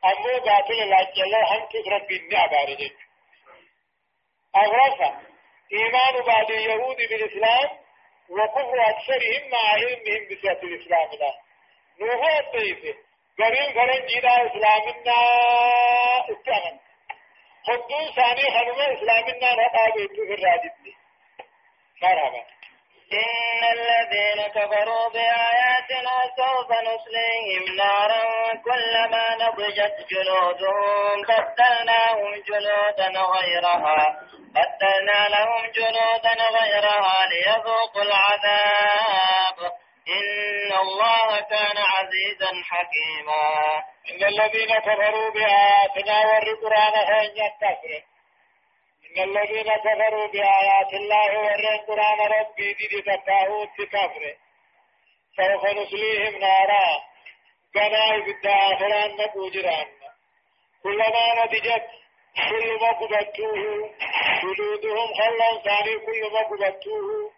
[0.05, 2.95] أمو باطل لاجلا هم تدرك بالنعم بارجك
[4.55, 5.19] أغرفة
[5.73, 7.69] إيمان بعد اليهود بالإسلام
[8.29, 11.33] وكفر أكثرهم مع علمهم بسياسة الإسلام لا
[11.99, 13.06] نوها الطيفة.
[13.39, 15.17] قريب فرن جيدا إسلامنا
[16.31, 16.79] استعمل
[17.67, 20.71] خدو ثاني خلوة إسلامنا رقابة في الراجب
[22.01, 22.43] مرحبا
[23.13, 34.21] إن الذين كفروا بآياتنا سوف نصليهم نارا كلما نضجت جلودهم بدلناهم جلودا غيرها
[34.55, 39.76] بدلنا لهم جلودا غيرها ليذوقوا العذاب.
[40.09, 43.83] إن الله كان عزيزا حكيما.
[44.11, 48.03] إن الذين كفروا بآياتنا والقرآن هن يكفرون
[49.05, 54.35] إن الذين كفروا بآيات الله ورين قرآن ربي دي تكاهوت كفر.
[55.37, 57.07] سوف نسليهم نارا.
[57.75, 59.87] قناي في الداخلان نبوجران
[60.83, 61.87] كلما نتجت
[62.49, 63.89] كل ما قبتوه
[64.43, 67.31] جلودهم خلا ثاني كل ما قبتوه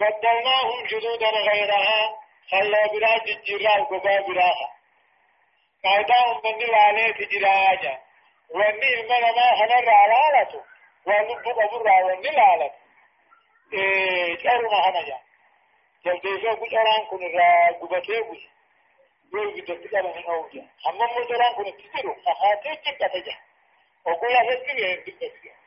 [0.00, 2.18] بدلناهم جلودا غيرها
[2.50, 4.68] خلا برا ججرا وقبا براها
[5.84, 7.98] قاعدهم من العالية تجراجا
[8.50, 10.62] واني المنا ما هنر علالته
[11.06, 12.70] ولب قبر ونلالة
[13.72, 15.18] إيه كارما هنجا
[16.04, 18.42] جلديسو كجران كن را قبتي بس
[19.34, 23.36] يوجد تقرا من أوجه أما مدران كنت تدرو أخاتي جبتة
[24.06, 25.61] وقول أفكر يهدك أنا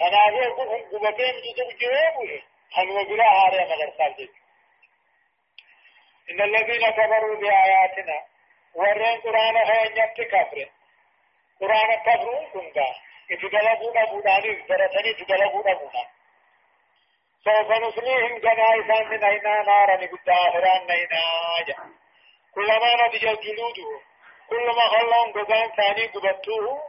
[0.00, 4.30] أقول كل قبتين جدو جوابه حلو بلا هاري مدر سالجك
[6.30, 8.18] إن الذين كفروا بآياتنا
[8.74, 10.68] ورين قرآن هاي نبت كفر.
[11.60, 12.86] قرآن كفرون كنتا
[13.32, 16.08] اتدلقوا نبوداني برتني اتدلقوا نبودان
[17.44, 21.94] سوف نصليهم جنائزا من أين نارا نقول آخران نينا
[22.54, 23.76] كلما نضج الجلود
[24.48, 26.82] كلما خلهم قبان ثاني قبطوه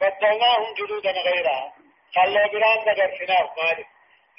[0.00, 1.72] بدلناهم جلودا غيرها.
[2.14, 3.86] خلوا بران نقر فناف مالك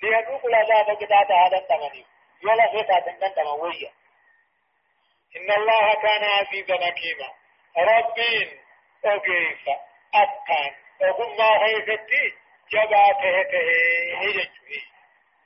[0.03, 2.05] ليذوق العذاب قداد هذا التمني
[2.43, 3.91] يلا فيتا تندن تموية
[5.37, 7.29] إن الله كان عزيزا حكيما
[7.77, 8.59] ربين
[9.05, 9.59] أوكيف
[10.13, 12.33] أتقان وهم ما هيفتي
[12.71, 14.47] جباته تهي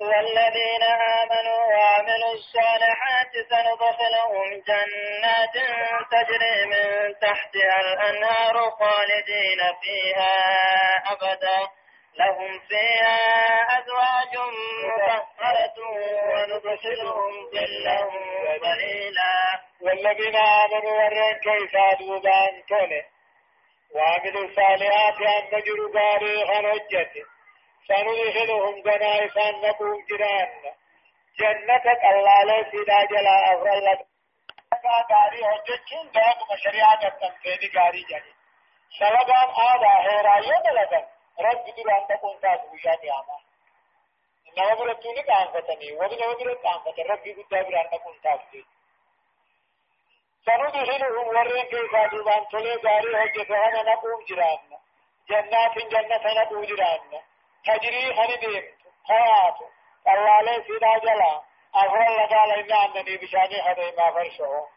[0.01, 5.55] والذين آمنوا وعملوا الصالحات سندخلهم جنات
[6.11, 10.35] تجري من تحتها الأنهار خالدين فيها
[11.13, 11.69] أبدا.
[12.17, 13.17] لهم فيها
[13.79, 14.33] أزواج
[14.97, 15.77] مطهرة
[16.33, 18.09] وندخلهم ظلا
[18.59, 23.03] ظليلا والذين آمنوا ورين كيف دوبان تولي
[23.95, 27.23] وعملوا الصالحات أن نجروا قاري خنجته
[27.87, 30.49] سندخلهم جنائفا نقوم جيران
[31.39, 34.11] جنة الله لا سيدا جلا أفر لك.
[35.11, 38.33] غاري هجتشون داق مشريعة التنفيذ غاري جاني
[38.99, 41.05] سببان آدا هيرايو دلدن
[41.39, 43.37] رب دران تكون تاسو يا قيامة
[44.57, 48.63] نما برتوني كان فتني وبنما برت كان فتن رب قد بران تكون تاسو
[50.45, 54.59] سندخلهم ورين كيف دوبان تولي غاري هجتها نقوم جيران.
[55.29, 57.21] جنات جنة نقوم جيران.
[57.65, 58.63] تجري خندين
[59.07, 59.57] حياة
[60.07, 61.41] الله لي سيدا جلا.
[61.75, 64.67] أفضل لقال إن أنني بشاني خدي ما فرشه.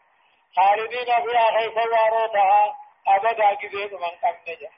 [0.55, 2.75] خالدين فيها خيف واروتها
[3.07, 4.69] أبدا كذيب من قم نجا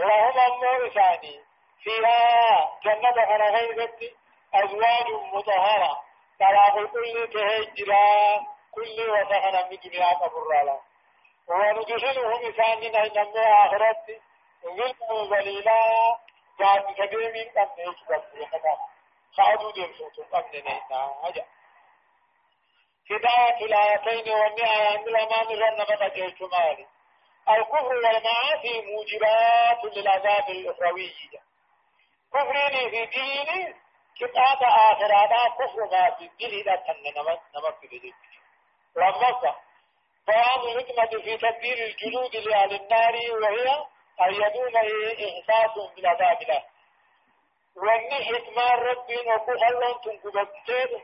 [0.00, 1.40] وهم أمو إساني
[1.82, 2.18] فيها
[2.84, 4.00] جنة خنا غيبت
[4.54, 6.02] أزواج مطهرة
[6.40, 10.48] طلاق كل تهجرا كل وسخنا من دنيا قبر
[11.48, 14.20] وندخلهم إساني نمو آخرت.
[14.64, 15.80] ظلم ذليلا
[16.60, 16.86] جاد
[17.54, 18.76] كم نيش بس يخدا
[19.36, 21.44] خادو ديم سوتو كم نينا هجا.
[23.10, 26.10] هداية الآيتين والنهاية عند الأمان رن بقى
[26.48, 26.86] مالي.
[27.50, 31.12] الكفر والمعاصي موجبات للعذاب الأخروي.
[32.34, 33.74] كفرين في ديني
[34.20, 37.40] كتاب آخرانا كفر ما في الدين إذا كان نمت
[37.80, 38.12] في
[38.96, 39.54] لما
[40.26, 43.86] بيان الحكمة في تدبير الجلود لأهل النار وهي
[44.20, 46.64] أن يدوم إحساس بالعذاب له.
[47.76, 51.02] وإني حكمة ربين وكو خلون تنكبتين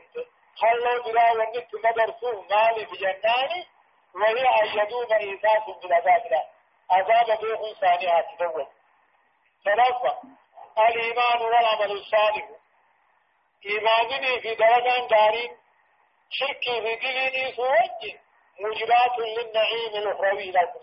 [0.55, 3.67] خلون برا وإني تمدرسوه مالي في جناني.
[4.15, 6.43] وهي أن يدوم إحساس بالعذاب له
[6.91, 8.67] عذاب بيخ ثانية تدول
[9.65, 10.21] ثلاثة
[10.87, 12.49] الإيمان والعمل الصالح.
[13.65, 15.57] إيمانني في درجة دارين
[16.29, 18.19] شركي في ديني سوجي.
[18.59, 20.79] موجبات للنعيم الأخروي لكم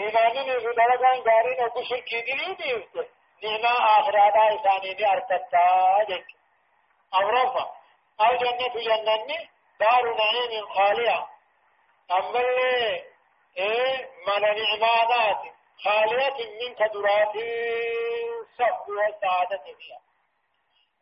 [0.00, 6.26] إيماني في درجان غارين أو شركي دي دي نعمة آخراتا إساني دي أرتتا جك.
[7.14, 7.70] أورفا
[8.20, 9.48] أو جنة جنة
[9.80, 11.31] دار نعيم خالية.
[12.18, 12.40] أما
[13.58, 15.42] إيه؟ من نعمات
[15.84, 20.00] خالية من كدرات الصف والسعادة فيها.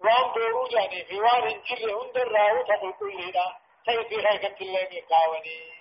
[0.00, 5.72] وان دورو جاني في وان انجل هندر راو تقل كل هنا تيفي خيكة الله ميقاوني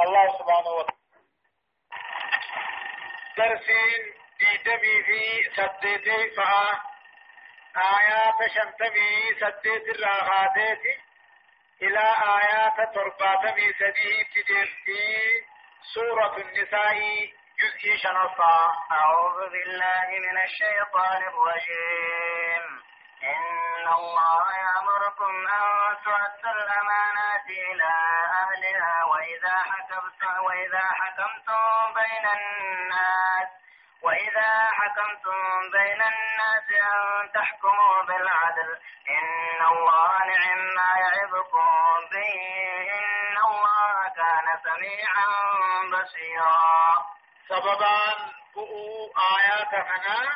[0.00, 0.98] الله سبحانه وتعالى.
[3.36, 6.80] درسين ديدمي في سديتي فا.
[7.76, 10.82] آيات شنتمي سديت الراغاتيت
[11.82, 12.04] إلى
[12.38, 15.06] آيات ترباتمي سديه تجرتي
[15.94, 16.98] سورة النساء
[17.60, 18.56] جزء شنصا.
[18.92, 22.64] أعوذ بالله من الشيطان الرجيم.
[23.22, 27.92] إن الله يأمركم أن تؤدوا الأمانات إلى
[28.42, 31.62] أهلها وإذا حكمتم وإذا حكمتم
[31.94, 33.48] بين الناس
[34.02, 38.70] وإذا حكمتم بين الناس أن تحكموا بالعدل.
[39.16, 40.53] إن الله نعم
[42.10, 42.34] به
[42.90, 45.28] إن الله كان سميعا
[45.92, 47.04] بصيرا.
[47.48, 50.32] سببان بؤو آيات هنا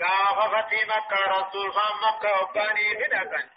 [0.00, 3.50] قاف فتي مكة رسول خان مكة وباني بدقا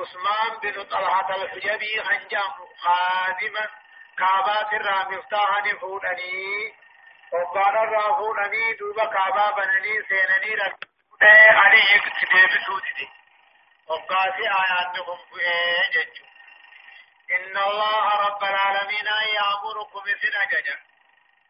[0.00, 3.70] عثمان بن طلحة الحجبي خنجام خادما.
[4.18, 6.74] كعبات الرا مفتاحا فودني
[7.32, 10.76] وقال الرا فودني دوبا كعبا بنني سينني رك
[11.50, 13.08] علي يكتب بسودي
[13.88, 15.18] وقاسي آيات نهم
[15.94, 16.26] جج
[17.30, 20.78] إن الله رب العالمين يأمركم مثل أججا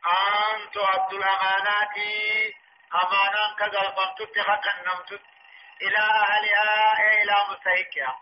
[0.06, 1.96] أن تؤدوا الأمانات.
[2.94, 4.72] أمانا كقلبمت حقا
[5.82, 8.20] إلى أهلها إلى مستحقها.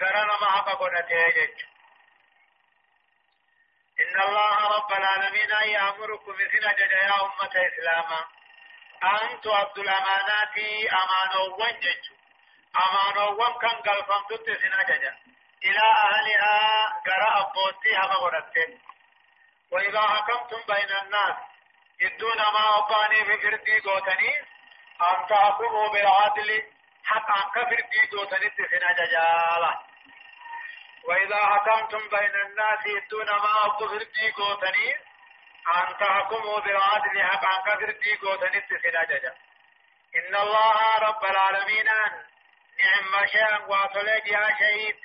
[0.00, 1.54] قرن ما حقا قنته
[4.00, 8.20] إن الله رب العالمين يأمركم مثل أججا يا أمة إسلاما.
[9.02, 10.58] أن تؤدوا الأمانات.
[10.92, 12.17] أمانو وانجج
[12.86, 15.16] أمانو وان كان قلبمت سنججا
[15.64, 18.78] إلى أهلها قرأ أبوتي هما قنته
[19.72, 21.36] وإذا حكمتم بين الناس
[22.02, 24.38] إدون ما أباني في فردي قوتني
[25.08, 26.62] أن تحكموا بالعدل
[27.04, 29.80] حق أن كفردي قوتني تسنا ججالة
[31.04, 34.94] وإذا حكمتم بين الناس إدون ما أبفردي قوتني
[35.76, 39.34] أن تحكموا بالعدل حق أن كفردي قوتني تسنا ججا
[40.16, 41.88] إن الله رب العالمين
[42.84, 44.96] نعم شيئا واتولد يا شهيد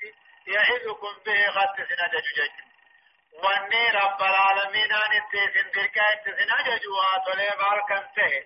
[0.47, 2.49] يعظكم به قد تسنا ججا
[3.33, 8.45] وأني رب العالمين أن اتسن دركا اتسن اججوا تولي باركن ته.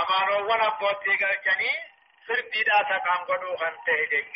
[0.00, 1.72] امانو ولا بوتي گلچني
[2.26, 4.32] سردي دا تکام گدو خنته دك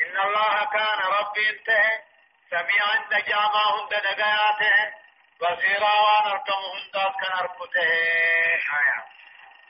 [0.00, 2.02] إن الله كان ربي انته.
[2.50, 4.92] سميعا نجاما هند نگاياته
[5.40, 7.80] بصيرا وان اركم هند كان اركته
[8.78, 9.15] آية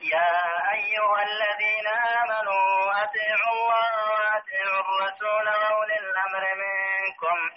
[0.00, 7.50] يا أيها الذين آمنوا أطيعوا الله وأطيعوا الرسول وأولي الأمر منكم.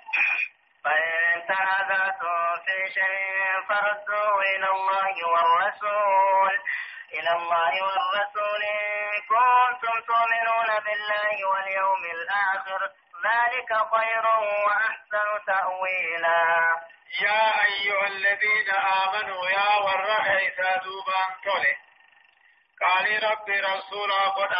[0.83, 6.53] فإن تنازعتم في شيء فردوه إلى الله والرسول.
[7.13, 12.89] إلى الله والرسول إن كنتم تؤمنون بالله واليوم الآخر.
[13.23, 14.25] ذلك خير
[14.65, 16.45] وأحسن تأويلا.
[17.21, 21.88] يا أيها الذين آمنوا يا ورخي سادوبان تولي
[22.81, 24.53] قال ربي رسول قد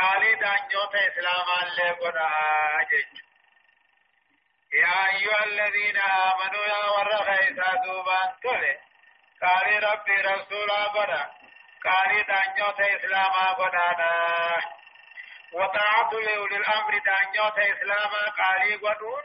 [0.00, 2.16] قال دانجوت إسلاما لقد
[2.80, 3.06] آجج
[4.72, 8.78] يا أيها الذين آمنوا يا ورخ إسا دوبان تولي
[9.42, 11.30] قال ربي رسولا بنا
[11.84, 14.12] قال دانيوت إسلاما بنانا
[15.52, 19.22] وطاعة لأولي الأمر دانيوت إسلاما قال قدون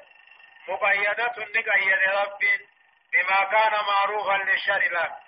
[0.67, 2.67] مقيدة نقيد ربي
[3.13, 5.20] بما كان معروفا للشرع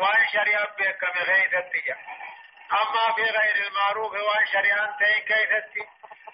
[0.00, 1.98] وان شريعة بك بغيث التجاه
[2.72, 5.86] أما في غير المعروف وان شريعة كيف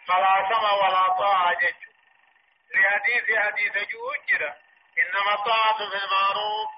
[0.06, 1.74] فلا سمى ولا طاعة جج
[2.74, 4.56] لحديث حديث جوجرة
[4.98, 6.68] إنما طاعة في المعروف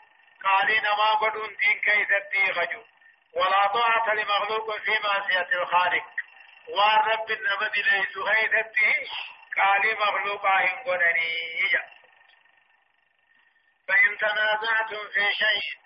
[0.45, 2.82] قال ما قدون دين كيستي خجو
[3.35, 6.05] ولا طاعة لمخلوق في معصية الخالق.
[6.68, 9.11] والرب النبد ليس غيثتي
[9.57, 11.70] قال مخلوقا إن قدني
[13.89, 15.84] فإن تنازعتم في شيء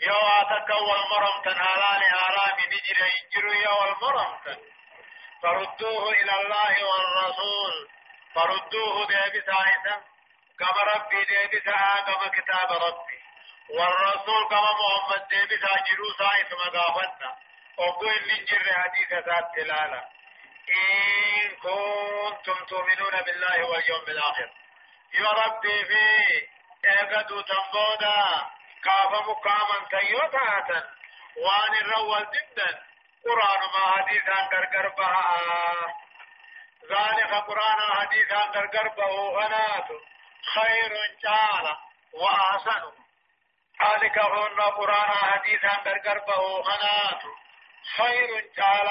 [0.00, 4.38] يواتك والمرم تنالان آرام نجر يجر يو المرم
[5.42, 7.88] فردوه إلى الله والرسول.
[8.34, 10.00] فردوه ديبسا عيسى
[10.58, 13.18] كما ربي ديبسا كما كتاب ربي.
[13.70, 17.36] والرسول كما محمد ديبسا جروسا عيسى مقافتنا
[17.78, 20.04] وقل نجر حديث ذات تلالة
[20.68, 24.50] إن كنتم تؤمنون بالله واليوم الآخر.
[25.14, 26.04] يا ربي في
[26.84, 28.46] ايقدوا تنبودا.
[28.84, 30.90] كاف مقاما تيوتاتا
[31.36, 32.82] وان الرول جدا.
[33.24, 35.94] قرآن ما حديثا كركر بها.
[36.90, 39.88] ذلك قرآن حديثا درقر بهوغنات
[40.54, 41.76] خير جعل
[42.12, 42.82] وأحسن.
[43.84, 47.22] ذلك هن قرآن حديثا درقر بهوغنات
[47.96, 48.88] خير جعل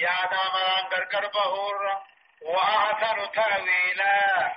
[0.00, 2.02] يا دامران درقر بهور
[2.42, 4.52] وأحسن تأويلا.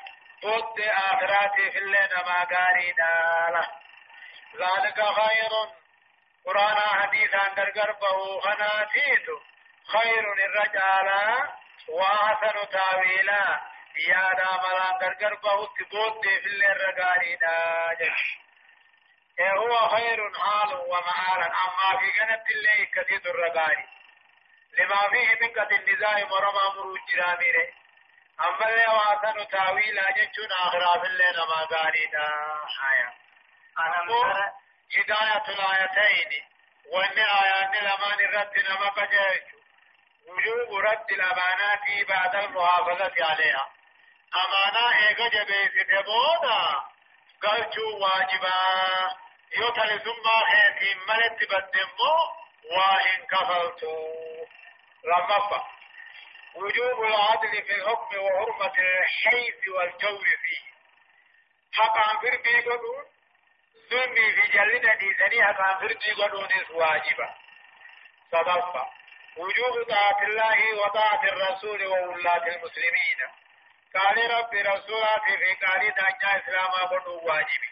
[0.46, 2.94] ضد آخراتي في الليل ما قاري
[4.56, 5.78] ذلك خير.
[6.48, 9.26] قرآن حديثا درقر بهوغناتيت
[9.88, 11.10] خير الرجال
[11.90, 13.62] وآثر تاويلا
[14.08, 18.06] يا داملا غرغر بهت بود في الرغاري دا
[19.52, 23.86] هو خير حال ومآلا أما في جنة الله كثير الرغاري
[24.78, 27.68] لما فيه من قد النزاع مرمى مروج جراميره
[28.46, 32.58] أما اللي وآثر تاويلا جنشون آخرا في اللي نما غاري دا
[34.96, 36.44] هداية الآيتين
[36.94, 39.44] وإن آيات الأمان الرد نما قجيش
[40.28, 43.70] وجوب رد الأمانات بعد المحافظة عليها.
[44.36, 46.84] أمانة إيجا جبيت تبودا.
[47.44, 48.54] قلتو واجبا.
[49.58, 52.18] يوتل ثم خيتي ملت بدمو
[52.72, 53.96] وإن كفلتو.
[55.04, 55.64] لما
[56.56, 60.68] وجوب العدل في الحكم وحرمة الحيث والجور فيه.
[61.74, 63.06] حقا في البيقدون
[63.90, 67.36] ظلمي في جلنا ديزني حقا في البيقدون واجبا
[68.32, 68.88] صدفة
[69.38, 73.20] وجوب طاعة الله وطاعة الرسول وولاة المسلمين
[73.96, 77.70] قال ربي رسولاتي في قال دانيا إسلاما قدوا واجبي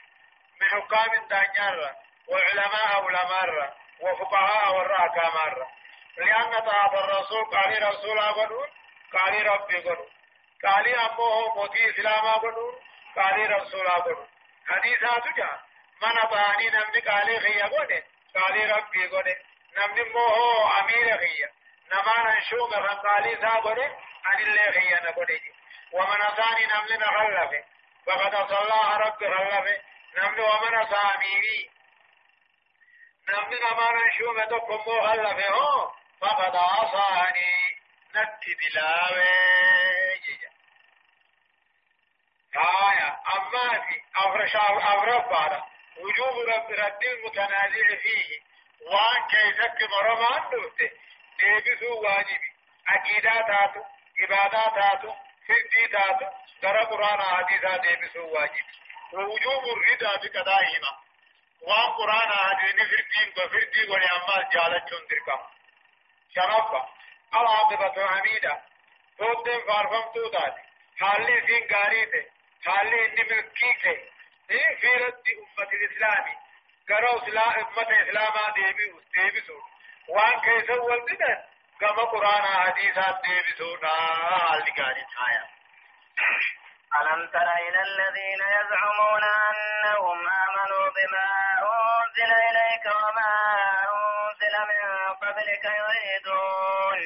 [0.62, 1.96] من حكام دانيا
[2.28, 5.70] وعلماء علماء وفقهاء والرأكا مرة
[6.18, 8.66] لأن طاعة الرسول قال رسول قدوا
[9.14, 10.10] قال ربي قدوا
[10.66, 12.72] قال أمه موتي إسلاما قدوا
[13.16, 14.26] قال رسول قدوا
[14.68, 15.60] حديثات جاء
[16.06, 18.00] من پانی نمنی کالی خیا گونے،
[18.36, 19.34] کالی رب بی گونے
[19.78, 21.48] نمنی موہو امیر خیا
[21.92, 25.52] نمان انشو مخن کالی سا گونے ان اللہ خیا نگونے جی۔
[25.94, 27.62] ومن اتانی نمنی نخلفے
[28.08, 29.76] وقد صلاح رب خلفے
[30.16, 31.60] نمنی ومن اتامیوی
[33.28, 35.70] نمنی نمان انشو مدو کمو خلفے ہو
[36.22, 37.54] فقد آسانی،
[38.16, 39.32] نتی دلاوے
[40.18, 40.48] جی جی۔
[42.54, 45.60] آیا، اما دی افرشا افرف بارا
[45.98, 48.40] وجوب رب رد المتنازع فيه.
[48.82, 50.92] وان كيسك مرمان دوته
[51.40, 52.52] ديبسو واجبي.
[52.88, 53.84] عقيداتاتو
[54.20, 55.14] عباداتاتو
[55.48, 56.26] فرديتاتو
[56.62, 58.76] ترى قرآن حديثا ديبسو واجبي.
[59.14, 60.92] ووجوب الرضا بقضائهما
[61.62, 65.42] وان قرآن حديث فردين وفردي ولأما جالتشون دركم
[66.36, 66.90] شنفة
[67.34, 68.62] العاقبة حميدة.
[69.18, 70.56] تودن فارفم تودات
[71.00, 72.26] حالي زين غاريته
[72.66, 74.15] حالي إني ملكيته
[74.82, 76.26] في رد أمة الإسلام.
[76.90, 79.62] قرأوا سلا أمة الإسلام ديبي ديبسون
[80.10, 81.44] وان كيسا والدنا؟
[81.80, 85.44] كما قرآن حديثات ديبسون حالي غاري تايا
[87.02, 91.28] ألم تر إلى الذين يزعمون أنهم آمنوا بما
[91.62, 93.34] أنزل إليك وما
[93.96, 97.00] أنزل من قبلك يريدون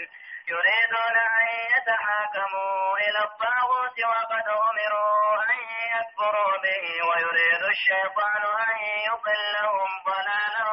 [0.48, 5.60] يريدون أن يتحاكموا إلى الطاغوت وقد أمروا أن
[6.00, 8.78] يكفروا به ويريد الشيطان أن
[9.08, 10.70] يضلهم ضلالا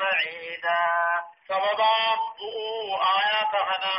[0.00, 0.84] بعيدا.
[1.48, 3.96] سببا بؤوا آيات هنا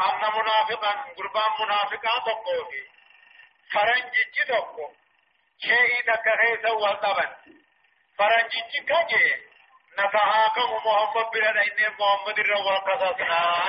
[0.00, 2.82] أن منافقا قربان منافقا تقوفي
[3.72, 4.92] فرنجي تقو
[5.58, 7.36] شيء تكهيس والطبن
[8.18, 9.46] فرنجي كجي.
[9.98, 13.68] نتحاكم محمد بلد إن محمد الروا قصصنا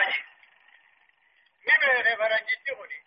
[1.68, 3.07] نبيه فرنجي هني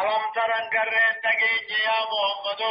[0.00, 2.62] ألم ترى قرين تقين يا محمد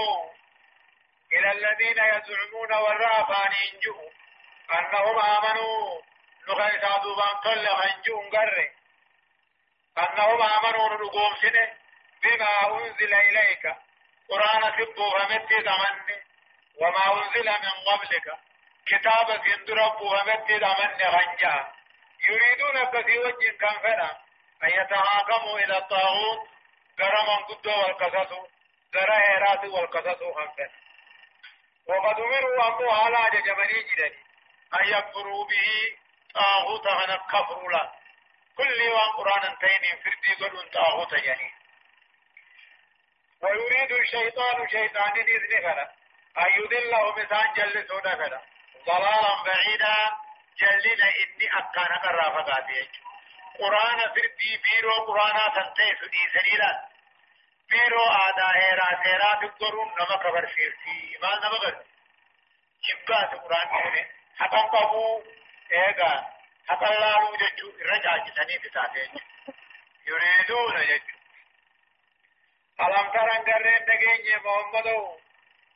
[1.34, 4.10] إلى الذين يزعمون والرافان ينجؤوا
[4.76, 6.02] أنهم آمنوا.
[6.48, 8.70] نخي سادوبان كل خنجون قرر
[9.98, 11.74] أنهم آمنوا نقوم سنة
[12.24, 13.66] بما أنزل إليك.
[14.30, 16.18] قرآن سبو فمتي تمني.
[16.82, 18.28] وما أنزل من قبلك.
[18.86, 21.72] كتاب سندرب فمتي تمني خنجا
[22.30, 24.18] يريدون كثي وجه كان فنا
[24.64, 26.53] أن يتحاكموا إلى الطاغوت؟
[27.00, 28.32] غرا من قدو والقصص
[28.96, 30.70] غرا هيرات والقصص خنفنا
[31.88, 34.18] وقد أمروا أمو على جمني جدني
[34.82, 35.98] أن يكفروا به
[36.34, 37.92] طاغوت أنا كفر له
[38.58, 41.54] كل وان قرآن تين فردي قد طاغوت يعني
[43.42, 45.92] ويريد الشيطان شيطان إذن فلا
[46.38, 48.42] أن يذله مثان جل سودا
[48.88, 49.96] ضلالا بعيدا
[50.60, 52.68] جلنا إني أكان قرافة
[53.60, 56.72] قرآن فردي بيرو قرآن تنتهي سدي سليلا
[57.70, 61.84] بيرو آدا هيرا سيرا تقرون نما كبر فيرتي ما نما قر
[62.88, 64.06] شبكات قرآن كونه
[64.40, 65.02] haqan qabu
[65.82, 66.12] eega
[66.70, 69.04] haqan laaluu jechuu irra caajisanii taate
[70.12, 71.20] yuriiduuna jechuu
[72.86, 74.98] alam taran garreen dhageenye muhammado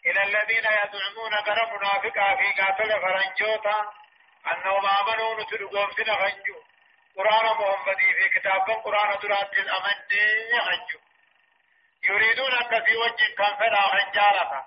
[0.08, 3.94] إلى الذين يزعمون غير منافقا في قاتل فرنجوتا
[4.52, 6.14] أنهم آمنوا نتلقون سنة
[7.18, 9.96] قرآن محمد في كتاب قرآن درات الأمن
[10.66, 11.00] خنجو
[12.04, 14.66] يريدون أن في وجه كان فلا خنجالة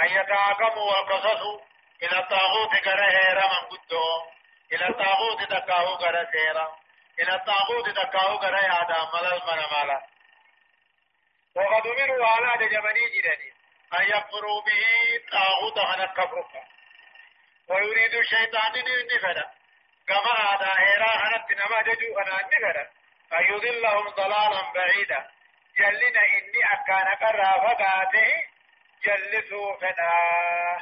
[0.00, 1.60] أن يتعاقموا والقصصوا
[2.02, 4.02] إلى الطاغوت هيرا من قدو
[4.72, 6.76] إلى الطاغوت دكاهو غره سيرا
[7.20, 10.06] إلى الطاغوت دكاهو غره آدم ملل من مالا.
[11.56, 13.52] وقد أمروا على جمني جرني
[14.00, 14.82] أن يكفروا به
[15.32, 16.52] طاغوت أن كفرك
[17.68, 19.59] ويريد الشيطان أن نفدا
[20.09, 22.89] كما آدا هيرا أن نما ججو أن نفدا
[23.39, 25.19] أن يضلهم ضلالا بعيدا
[25.77, 28.31] جلنا إني أكان قرافة قاته
[29.05, 30.81] جلسوا فناه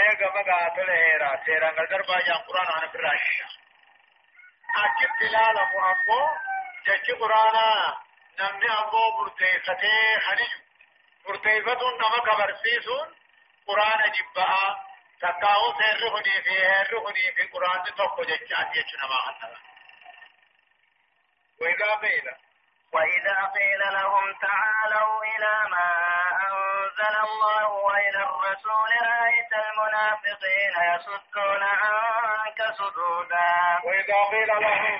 [0.00, 3.46] eega magaatole heera seeraan gargar baay'aan quraan ana firraasha
[4.82, 6.28] achitti ilaalamu ammoo
[6.86, 7.66] جتش قرانا
[8.38, 9.96] نمني أمو مرتيفتي
[10.26, 10.52] خنج
[11.28, 13.06] مرتيفتون نما كبرسيسون
[13.66, 14.83] قرآن جبها
[15.21, 19.55] تقاو سيرهني في هيرهني في قرآن تقو جتشات يجنما حتى
[21.61, 22.25] وإذا قيل
[22.93, 25.87] وإذا قيل لهم تعالوا إلى ما
[26.47, 34.99] أنزل الله وإلى الرسول رأيت المنافقين يصدون عنك صدودا وإذا قيل لهم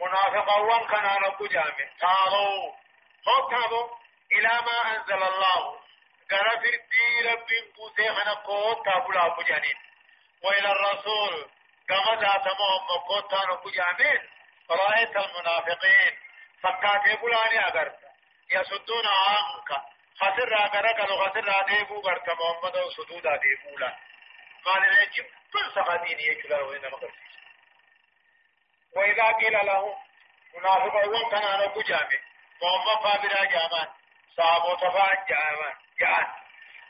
[0.00, 2.72] منافقا وان كان نبو جامع تعالوا
[3.26, 3.88] خطبوا
[4.32, 5.80] إلى ما أنزل الله
[6.30, 7.46] قال في الدين رب
[7.76, 9.76] بوسي خنا قوت تابلا أبو جانين
[10.42, 11.50] وإلى الرسول
[11.88, 14.22] كما ذات محمد قوت نبو جامع
[14.70, 16.18] رأيت المنافقين
[16.62, 17.98] فكاتي بلاني أغرت
[18.50, 19.82] يسدون عنك
[20.20, 23.96] خسر راغرك لو خسر راغيبو غرت محمد وسدودا ديبولا
[24.64, 27.36] قال لي جبل سقاتين يكلا وإنما قرسيس
[28.96, 29.94] وإذا قيل لهم
[30.54, 32.18] منافقون كان أنا بجامع
[32.62, 33.88] محمد فابرا جامان
[34.36, 36.24] صحابو تفاعل جامان جان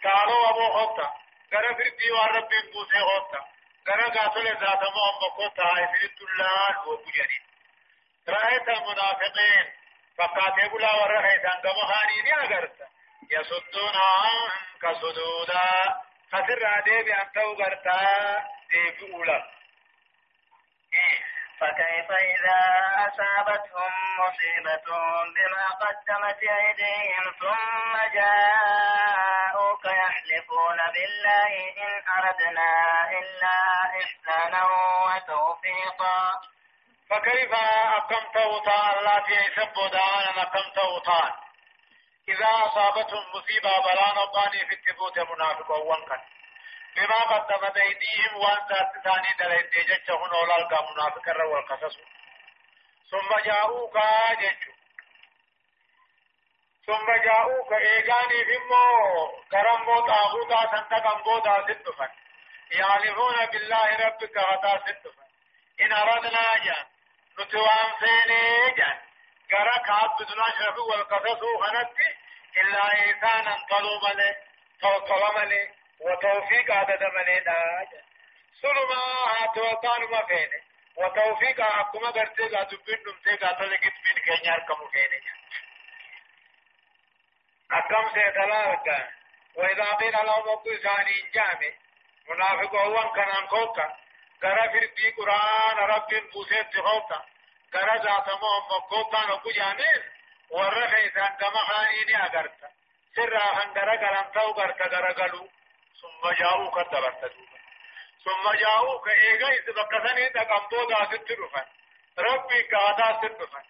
[0.03, 1.09] کارو ابو ہوتا
[1.53, 3.39] گرا پھر دیوار ربی پوسے ہوتا
[3.87, 7.39] گرا گاتلے ذات ابو ام کو تھا عزت اللہ وہ بجری
[8.29, 9.65] رہتا منافقین۔
[10.19, 12.85] فقاتے بلا ور رہتا گم ہاری نہیں اگرتا
[13.31, 14.49] یسدون عن
[14.79, 15.67] کسدودا
[16.33, 17.97] خسر ادے بھی انتو کرتا
[18.73, 19.39] دیو اولا۔
[21.61, 22.61] فكيف إذا
[23.09, 24.85] أصابتهم مصيبة
[25.37, 31.53] بما قدمت أيديهم ثم جاءوك يحلفون بالله
[31.85, 32.71] إن أردنا
[33.19, 33.57] إلا
[34.03, 34.65] إحسانا
[35.07, 36.41] وتوفيقا.
[37.11, 37.53] فكيف
[37.97, 41.33] أقمت وطان الله في يسب دعانا أقمت وطان
[42.29, 46.21] إذا أصابتهم مصيبة بلا نقاني في التبوت منافق وانكن
[46.97, 51.97] بما قدمت أيديهم وأن ذات ثاني دلين ديجت هنا أولئك منافق الرو والقصص
[53.11, 53.99] ثم جاءوك
[54.41, 54.73] جيجو
[56.87, 62.09] ثم جاءوك إيغاني فيمو كرمو طاغوتا سنتقم بودا ستفن
[62.73, 65.27] يعلمون بالله ربك غتا ستفن
[65.81, 66.87] إن أردنا جان
[67.39, 68.99] نتوان فيني جان
[69.53, 71.99] قرا كاب بدنا شرف والقصص خنت
[72.61, 74.37] إلا إنسانا طلو ملي
[74.81, 75.71] توطل ملي
[76.01, 77.89] وتوفيق عدد ملي داج
[78.63, 79.03] سلما
[79.37, 80.61] هاتوطان ما فيني.
[80.97, 85.21] وتوفيق أكما قرتي قادو بين نمتي قادو لكت بين كينيار كمو جان
[87.73, 89.09] أكم سيتلاقا
[89.55, 91.73] وإذا قيل لهم أبو ثاني جامع.
[92.29, 93.97] منافق هو كان أنكوكا
[94.43, 97.19] gara firdi qur'aan rabbiin buuseetti hoota
[97.73, 100.03] gara zaatamoo mokkootaan oku jaameen
[100.57, 102.69] warra keessaan gama haanii ni agarta
[103.15, 104.89] sirraa kan gara galan ta'u garta
[106.03, 107.47] ثم جاءوك تبتدوا
[108.25, 111.67] ثم جاءوك ايغا اذ بكثني تقمبو دا ستدفا
[112.19, 113.63] ربي قادا ستدفا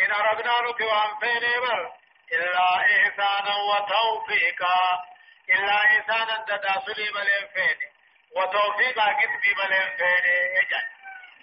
[0.00, 1.92] ان اردنا نكوان فينيبر
[2.32, 5.04] إلا إحسانا وتوفيقا
[5.50, 7.88] إلا إحسانا تداسلي بلين فيني
[8.36, 10.86] وتوفيقا كتبي بلين فيني اجل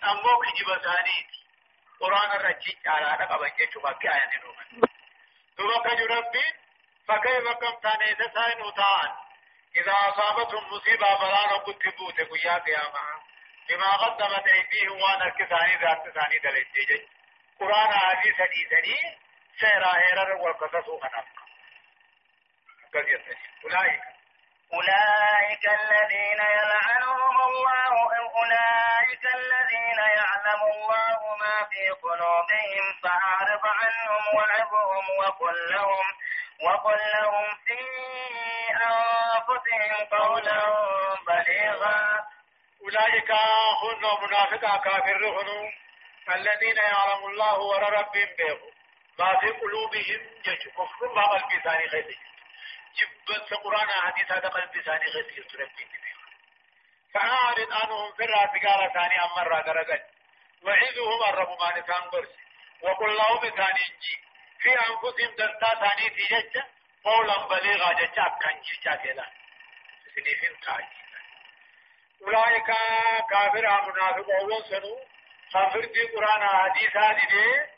[0.03, 1.27] أموك جبساني
[1.99, 4.87] قرآن الرجيج على نقبا جيشوما كاين نوما
[5.57, 6.43] دوبك ربي
[7.07, 9.11] فكيف كم تاني تساين وطان
[9.76, 13.22] إذا أصابتهم مصيبة فلا نقود كبوت قيا قياما
[13.69, 17.07] بما قدمت أيديهم وأنا الكثاني ذات ثاني دلتي
[17.59, 17.91] قرآن
[18.24, 19.17] سني سني
[19.59, 20.88] سيرا هيرا والقصص
[22.95, 24.01] يستني أولئك.
[24.74, 27.93] أولئك الذين يلعنهم الله
[28.39, 36.05] أولئك الذين يعلم الله ما في قلوبهم فأعرض عنهم وعظهم وقل لهم
[36.63, 37.80] وقل لهم في
[38.70, 40.59] أنفسهم قولا
[41.28, 42.26] بليغا.
[42.82, 43.32] أولئك
[43.82, 45.72] هم منافقا كافر هنو.
[46.36, 48.72] الذين يعلم الله ور ربهم بيغو.
[49.20, 52.18] ما في قلوبهم يجو كفر ما قلبي ثاني غير
[52.97, 55.88] جبت قرآن حديث هذا قلبي ثاني غير يتربي
[57.14, 60.01] فأعرض عنهم في الراتقال ثاني أمر رقرقل
[60.64, 62.30] وعيدهم الرب ما نتان برس
[62.82, 63.86] وقل لهم ثاني
[64.59, 66.68] في أنفسهم دلتا ثاني تيجة
[67.03, 69.25] قولا بليغا جتا أكن جتا كلا
[70.15, 71.01] سنفهم تاجي
[72.21, 72.67] أولئك
[73.29, 74.99] كافر منافق أول سنو
[75.53, 77.69] خفر دي قرآن حديث هذه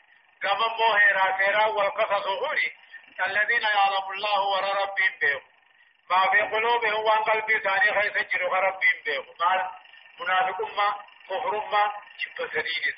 [0.42, 2.72] كما موه رافرا والقصص هوري
[3.26, 5.42] الذين يعلم الله ور ربهم بهم
[6.10, 9.70] ما في قلوبهم وان قلبي ثاني خيس جرو ربهم بهم قال
[10.20, 10.88] منافق ما
[11.28, 12.94] كفر ما شب سديد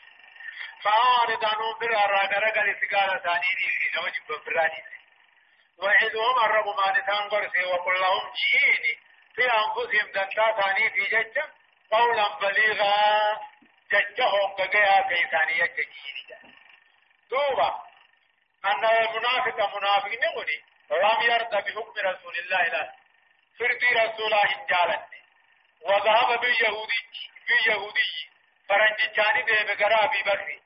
[0.83, 4.96] فأعرض عنهم برا راغرا قال استقال ثاني دي نو جب براني
[5.79, 8.99] وعدهم الرب ما نتان قرسي وقل لهم جيني
[9.35, 11.53] في أنفسهم دنتا ثاني في ججة
[11.93, 13.41] قولا بليغا.
[13.93, 16.53] ججهم قجيها في ثانية جيني
[17.31, 17.81] دوبا
[18.65, 22.93] أن المنافق منافق نقولي لم يرضى بحكم رسول الله لا.
[23.59, 25.23] فردي رسول الله جالتني.
[25.83, 27.03] وذهب باليهودي
[27.49, 28.31] باليهودي
[28.69, 30.61] فرنجاني ده بقرا أبي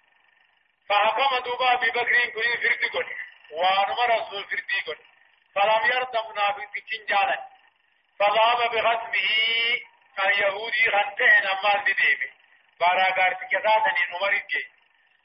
[0.88, 3.06] فحكم دوبا أبي بكر كل فردي قل
[3.52, 4.98] وعمر رسول فرديق
[5.54, 7.46] فلم يرد منافقين جاره
[8.18, 9.28] فضاب بغصبه
[10.24, 12.32] اليهودي غنته نماز ديبي
[12.80, 14.42] باراغار في كذا من عمر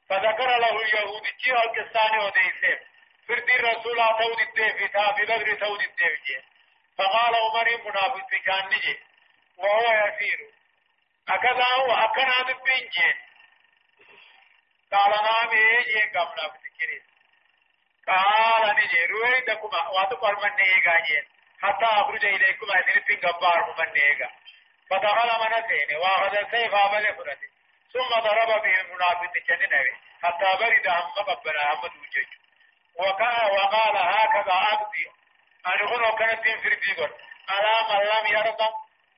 [0.09, 2.80] فذكر له اليهودي كي اوكستاني وديسه
[3.28, 6.41] فردي رسول عطاود الدفي تافي بدر تاود الدفي
[6.97, 8.99] فقال عمر منافق كان نجي
[9.57, 10.39] وهو يسير
[11.30, 13.13] أكذا هو أكنا دبينجي
[14.91, 17.14] قال نامي يجي قبل أفتكريه
[18.08, 21.24] قال نجي رويدكما واتقر من نيغا جين
[21.62, 24.32] حتى أخرج إليكم أدرسين قبار من نيغا
[24.89, 27.49] فدخل منسين واخذ السيف عمل فرته
[27.93, 29.86] ثم ضرب به المنافق جننه
[30.24, 32.30] حتى برد هم قبل أحمد وجهه
[32.95, 35.08] وقال هكذا أبدي
[35.68, 37.12] أن هنا كانت في الديغر
[37.51, 38.70] ألا من لم يرضى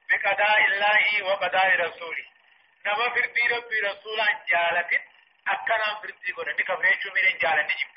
[0.09, 2.25] بقضاء الله وقضاء رسوله
[2.85, 5.01] نما في الدير برسول عن جالة
[5.47, 7.87] أكنا في الديغر نكا فريشو من جالة نجيب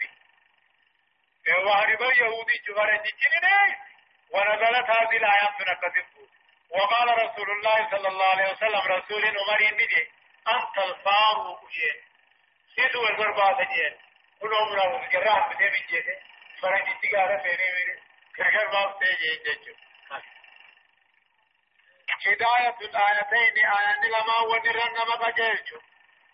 [1.48, 3.76] وهرب يهودي جوار جيجيني
[4.32, 6.28] ونزلت هذه الآيات نكتبه
[6.70, 10.10] وقال رسول الله صلى الله عليه وسلم رسول عمر يندي
[10.48, 12.02] أنت الفاروق جين
[12.74, 13.96] سيدو الغربات جين
[14.40, 16.02] كل عمره وذكرها بدي بيجي.
[16.62, 18.00] فرنج تجارة فيني ميري.
[18.36, 19.74] كركر باب تيجي جيجو.
[22.26, 25.80] هداية الآيتين آيان لما ونرن ما جيجو.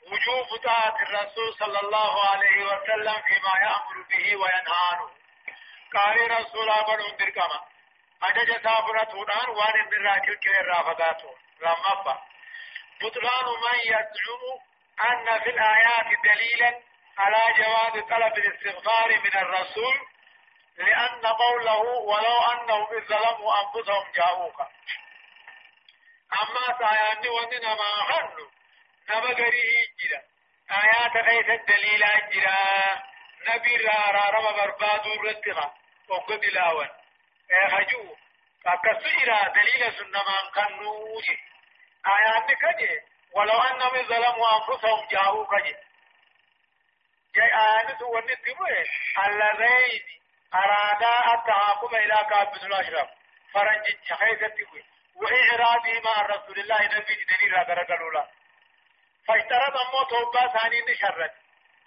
[0.06, 5.10] وجوب طاعة الرسول صلى الله عليه وسلم فيما يأمر به وينهى
[5.94, 7.60] قال رسول الله بن دركما
[8.22, 9.14] أجج سافرة
[9.48, 12.18] وان الراجل كير رافقاته لما
[13.00, 14.42] بطلان من يزعم
[15.10, 16.80] أن في الآيات دليلا
[17.18, 20.00] على جواز طلب الاستغفار من الرسول
[20.78, 24.60] لأن قوله ولو أنهم إذ ظلموا أنفسهم جاءوك.
[26.42, 28.02] أما سأياني وننا ما
[29.08, 29.62] حنو نبغري
[30.00, 30.20] جرا
[30.70, 33.02] آيات ليس الدليل جرا
[33.48, 35.74] نبي را رب برباد رتها
[36.08, 36.88] وقد لاون
[37.50, 38.16] هجو
[38.64, 41.38] فكسيرا دليل سنما كنوجي
[42.06, 43.00] آيات كجي
[43.32, 45.76] ولو أنهم ظلموا أنفسهم جاءوك جي
[47.34, 48.86] جاء آيات ونتبه
[49.26, 50.02] اللذين
[50.54, 53.08] أرادا التعاقب إلى كعب بن الأشرف
[53.52, 54.84] فرنج حيث تبه
[55.14, 58.26] وإعراضه مع رسول الله نبي دليل هذا رجل
[59.28, 61.32] فاشترط أمو توبة ثاني نشرت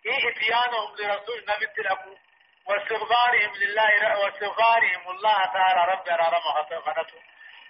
[0.06, 2.18] إيه إتيانهم لرسول نبي تلقوا
[2.66, 7.22] واستغفارهم لله واستغفارهم الله تعالى رب رحمه خنته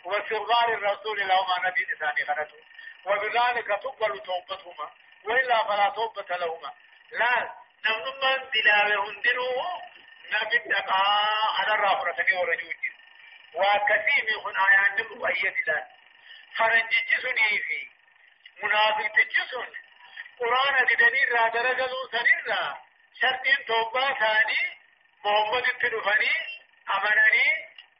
[0.05, 2.59] واستغفار الرسول لهما نبي ثاني خنته
[3.05, 4.91] وبذلك تقبل توبتهما.
[5.25, 6.73] وإلا فلا توبة لهما.
[7.11, 7.51] لا
[7.85, 9.79] نمن من دلاوه هندنو.
[10.33, 11.03] نبي تقا
[11.59, 12.75] على الرافرة ورجوج
[13.53, 15.87] وكثير من آيان مؤيد لا
[16.57, 17.87] فرنجي سني في
[18.63, 19.67] منافق تجسن
[20.39, 22.77] قرآن ددني را درجلو سنرا
[23.21, 24.61] شرطين توبة ثاني
[25.25, 26.31] محمد تدفني
[26.95, 27.47] أمنني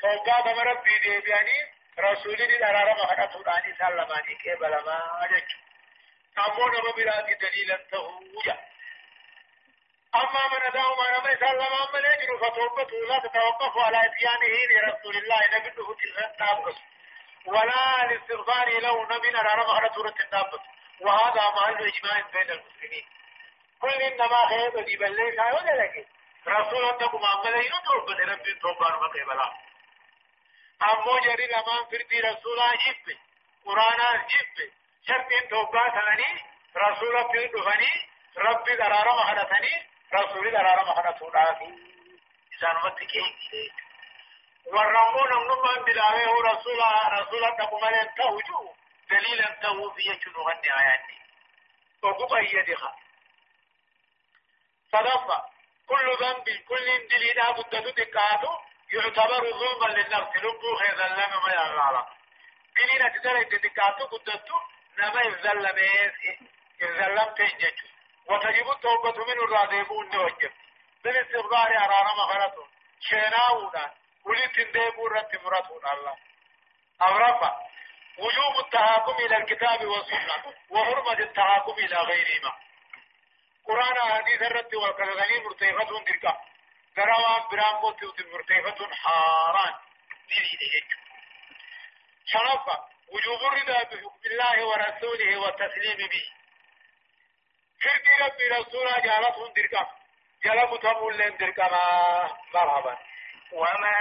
[0.02, 1.58] توبة بمربي ديبياني
[2.00, 5.50] رسولي دي دارارا مخنا توداني سلماني كيبلا ما أجج
[6.48, 8.58] أمو نما براتي دليلا تهوجا
[10.16, 15.40] أما من داو ما نما سلم أما نجر فتوبته لا تتوقف على إتيانه لرسول الله
[15.56, 15.70] نبيه
[16.40, 16.78] تلغت
[17.46, 20.62] ولا الاستغفار له نبي نرى مخنا تورة النابت
[21.02, 23.06] وهذا محل إجماع بين المسلمين.
[23.82, 26.08] كل إنما خير دي بلي كايو لك
[26.48, 29.54] رسول الله تقوم عمله ينطلب ربي توبان مقبلا
[30.90, 33.18] امو جري لمان فردي رسولا جب.
[33.66, 34.72] قرانا جب.
[35.08, 36.44] شرطين توبا ثاني.
[36.78, 37.92] رسولا في دفني
[38.38, 39.74] ربي درارا مخدثني
[40.14, 41.66] رسولي درارا مخدثونا في
[42.58, 43.26] إسان متكي
[44.66, 48.74] ورمو نمم بلاوه رسولا رسولا تقوم لن تهجو
[49.10, 51.20] دليلا تهو في يجنو غني آياتي
[52.04, 52.96] وقب أيدها
[54.92, 55.44] صدفة
[55.88, 58.54] كل ذنب كل دليل بدت تكاتو
[58.94, 62.06] يعتبر ظلما للنفس لبو خير ظلم ما يغالا
[62.78, 64.60] قلينا تدري تدكاتو قدتو
[65.00, 65.78] نما الظلم
[66.82, 67.78] الظلم تنجج
[68.28, 70.52] وتجب التوبة من الرادبون توجب
[71.04, 72.66] بالاستغفار أرانا مخرطو
[73.02, 76.18] شناونا ولت ديبو رت مرتون الله.
[77.02, 77.58] أورفا
[78.18, 82.54] وجوب التحاكم إلى الكتاب والسنة وحرمة التحاكم إلى غيرهما.
[83.68, 86.38] قرآن حديث الرد والكذلين مرتيفة دركا
[86.98, 89.74] غروان برامبو تيوت مرتيفة حاران.
[90.74, 90.90] هيك.
[92.26, 96.26] شرفة وجوب الرضا بحكم الله ورسوله والتسليم به.
[97.84, 99.88] كردي ربي رسولا جالتهم درقا
[100.44, 101.82] جل متمول لين دركما
[102.54, 102.98] مرحبا.
[103.54, 104.00] وما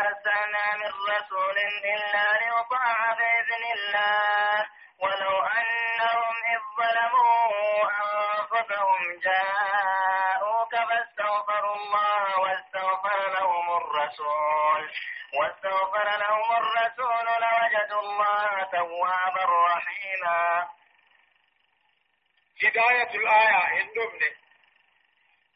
[0.00, 4.66] أرسلنا من رسول إلا ليطاع بإذن الله
[4.98, 14.90] ولو أنهم إذ ظلموا أنفسهم جاءوك فاستغفروا الله واستغفر لهم الرسول
[15.38, 20.68] واستغفر لهم الرسول لوجدوا الله توابا رحيما.
[22.64, 24.30] هداية الآية هندمني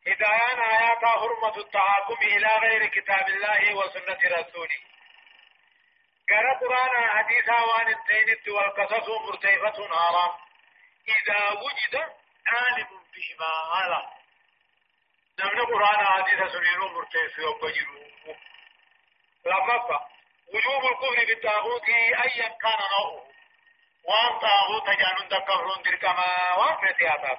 [0.06, 4.78] هدايان آيات حرمة التحاكم إلى غير كتاب الله وسنة رسوله.
[6.30, 10.32] قال قرآن حديثا وان التينت والقصص مرتيفة حرام
[11.08, 11.94] إذا وجد
[12.46, 14.10] عالم بهما هذا
[15.38, 18.04] نمن قرآن حديث سنين مرتيف وبجروا
[19.46, 20.00] لفظة
[20.54, 23.24] وجوب الكفر بالطاغوت أيا كان نوعه.
[24.04, 27.38] وأن طاغوت جانون تكفرون دركما وان فتياتات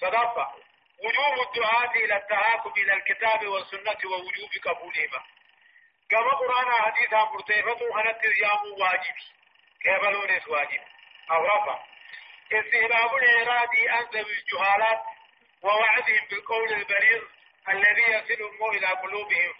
[0.00, 0.69] صدقة.
[1.04, 5.24] وجوب الدعاة إلى التهاكم إلى الكتاب والسنة ووجوب قبولهما.
[6.10, 9.14] كما قرآن حديثا مرتفة خنت اليام واجب
[9.82, 10.80] كيبلون واجب
[11.30, 11.84] أو رفع.
[12.52, 15.02] استهباب الإراد أن ذوي الجهالات
[15.62, 17.22] ووعدهم بالقول البليغ
[17.68, 19.52] الذي يصل إلى قلوبهم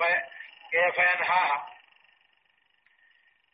[0.70, 1.66] في فينهاها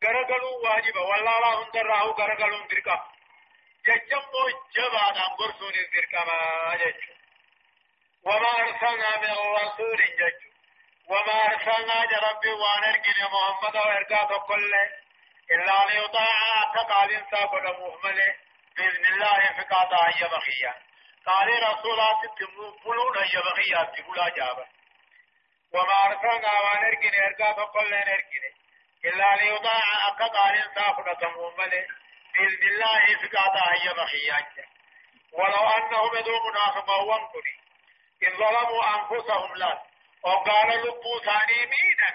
[0.05, 3.11] غرغلوا واجب والله لا هندره غرغلوا دركا
[3.87, 4.43] ججمو
[4.75, 7.16] جبان أمبرسون دركا ما ججو
[8.27, 10.41] وما أرسلنا من رسول جج.
[11.09, 14.73] وما أرسلنا جرب وانرقل محمد وإرقاة كل
[15.51, 16.39] إلا ليطاع
[16.75, 18.19] تقال ساقل محمد
[18.77, 20.75] بإذن الله فقاطع هي بخيا.
[21.27, 24.67] قال رسولات تقولون هي بخيا تقول جابا
[25.75, 28.45] وما أرسلنا وانرقل إرقاة كل نرقل
[29.05, 29.83] إلا ليطاع
[30.19, 31.87] تقال ساقل محمد
[32.35, 34.47] بإذن الله فقاطع هي بخيا
[35.33, 37.57] ولو أنهم يدعو منافقا وانقلي
[38.23, 39.83] إن ظلموا أنفسهم لا.
[40.23, 42.11] وقال لبو ثاني مينا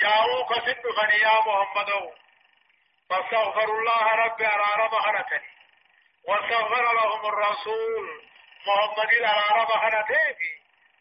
[0.00, 1.90] جاءوك سن فنيا محمد.
[3.10, 5.52] فاستغفروا الله رب أرار مهنتني
[6.28, 8.22] واستغفر لهم الرسول
[8.66, 10.36] محمد الأرار مهنتين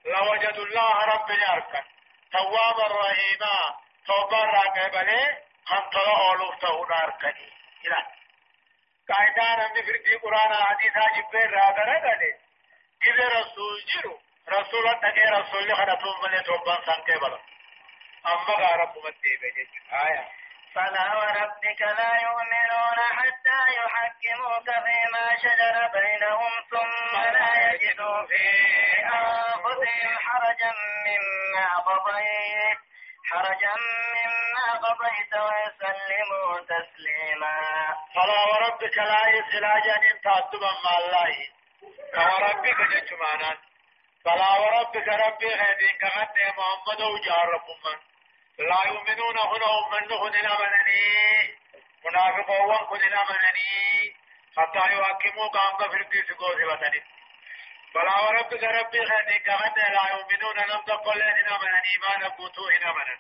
[0.06, 1.84] لوجدوا الله رب يركن
[2.32, 3.82] توابا رحيما.
[4.08, 5.38] توبا راقبله
[5.70, 7.50] هم تلا أولوفته ناركني
[7.86, 8.08] إلى.
[9.10, 12.18] قاعدان هم في قرآن حديثا جبه رادنا
[13.08, 17.40] إذا رسول جرو رسول تكي رسول خدتهم من توبان سانكي بلا.
[18.26, 20.28] أما غارب مدي بجي آية.
[20.76, 28.46] فلا وربك لا يؤمنون حتى يحكموك فيما شجر بينهم ثم لا يجدوا في
[29.04, 30.72] أنفسهم حرجا
[31.06, 32.80] مما قضيت.
[33.32, 33.76] حرجا
[34.16, 37.58] مما قضيت ويسلموا تسليما.
[38.16, 40.28] فلا وربك لا يسلاجا انت
[40.84, 41.61] مع الله
[42.16, 43.58] كربك جمانا
[44.26, 48.00] فلا وربك ربي خيدين كغد محمد وجار ربما
[48.60, 51.58] لا يؤمنون هنا من هن الأمنني
[52.06, 54.16] منافقون هن الأمنني
[54.58, 57.04] حتى يحكموا قام كفر في سقوط وطني.
[57.94, 60.58] فلا وربك ربي خيدين كغد لا يؤمنون.
[60.72, 63.18] لم تقل لهم أمنني ما نبوتوا هنا أمنا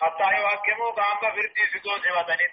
[0.00, 2.48] حتى يحكموا قام كفر في سقوط وطني.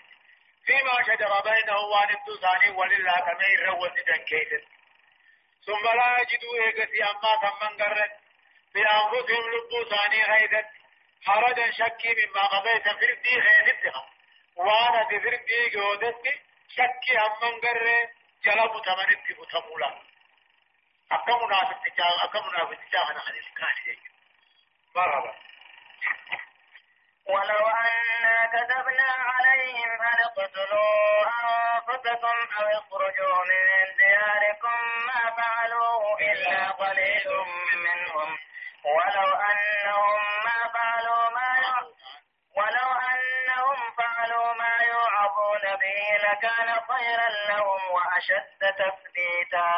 [0.65, 4.72] فيما شجر بينهم وان التساني ولله كما يروت جنكيت.
[5.65, 8.11] ثم لا يجدوا إيقتي أما ثمن قرد.
[8.73, 10.67] بأنفسهم لبو ثاني غيدت.
[11.25, 14.09] حرجا شكي مما قضيت فردي غيدتها
[14.55, 16.23] وأنا تفردي جودت
[16.69, 18.09] شكي أمن قرد.
[18.45, 20.01] جلب تمنت بتمولا
[21.11, 23.97] أكا منافق تجاه أكا منافق تجاه أنا حديث كان
[24.95, 25.35] مرحبا.
[27.27, 37.27] ولو أنا كتبنا عليهم أن اقتلوا أنفسكم أو اخرجوا من دياركم ما فعلوه إلا قليل
[37.85, 38.37] منهم.
[38.85, 41.53] ولو أنهم ما فعلوا ما
[42.57, 49.71] ولو أنهم فعلوا ما يوعظون به لكان خيرا لهم وأشد تثبيتا.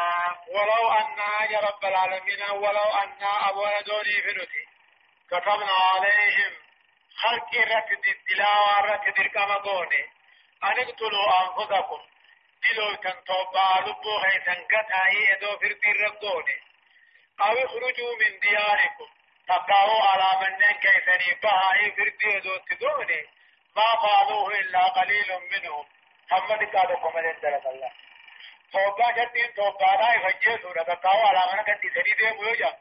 [0.48, 1.18] ولو أن
[1.50, 4.64] يا رب العالمين ولو أن أبونا دوني فنتي
[5.30, 6.65] كتبنا عليهم
[7.22, 10.04] خلق ركد التلاوة ركد الكامقوني
[10.64, 12.00] أن اقتلوا أنفسكم
[12.72, 16.60] دلو تنطوبا لبو هيتن قطعي ادو فردي رقوني
[17.40, 19.08] أو اخرجوا من دياركم
[19.48, 23.26] تقاو على من كيفني بهاي فردي ادو تدوني
[23.76, 25.86] ما فعلوه إلا قليل منهم
[26.30, 27.92] محمد قادكم من دلت الله
[28.72, 32.72] توبا جتين توبا لا يفجي سورة تقاو على من كنتي سنيدي ميو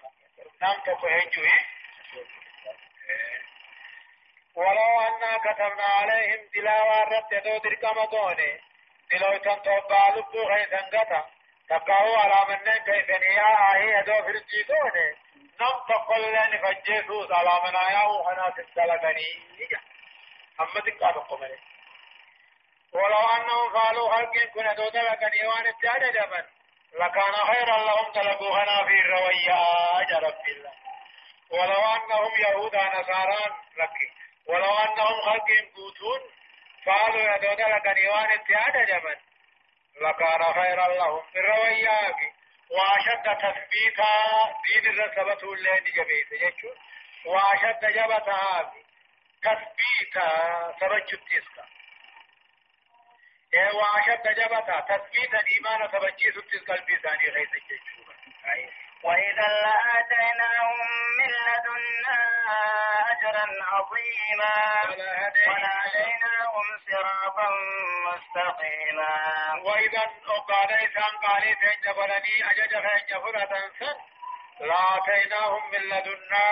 [0.61, 1.51] نام توقع هنجوه
[4.55, 8.61] ولو أنا كتبنا عليهم تلاوة رد دو درقم دوني
[9.11, 11.25] دلو تنتوبا لبو غيثن قطع
[11.69, 14.91] تقاو على من كيف نيا آهي أدو في الجيدون
[15.61, 19.29] نم تقل لن فجيسوس على من آياه هنا تسلقني
[19.59, 19.79] نجا
[20.59, 21.59] أما تقاو قمني
[22.93, 26.43] ولو أنهم فعلوا خلق كنا دودا لكني وان اتجاد جمن
[26.99, 29.55] لكان خيرا لهم تلقوهنا في الروية
[30.01, 30.73] أجرب الله.
[31.51, 34.11] ولو أنهم يهود نصارى لكي
[34.47, 36.19] ولو أنهم خلق قوتون
[36.85, 39.15] فعلوا يدودا لكني وان اتجاد جمن
[40.01, 42.15] لكان خيرا لهم في الروية
[42.71, 44.13] وأشد تثبيتا
[44.65, 46.73] دين الرسبة اللي جبيت يجو
[47.25, 48.73] وأشد جبتها
[49.43, 51.65] تثبيتا سبجت تسكا.
[53.73, 56.37] وأشد جبتا تثبيت الإيمان تبجيس
[56.67, 57.49] قلبي ثاني غيث
[59.05, 60.79] وإذا لآتيناهم
[61.19, 62.19] من لدنا
[63.11, 64.55] أجرا عظيما.
[65.47, 67.49] ولهديناهم صراطا
[68.07, 69.13] مستقيما.
[69.65, 70.03] وإذا
[70.47, 73.97] قال إنسان قال تنجبرني أجج فنجفرة سن
[74.59, 76.49] لآتيناهم من لدنا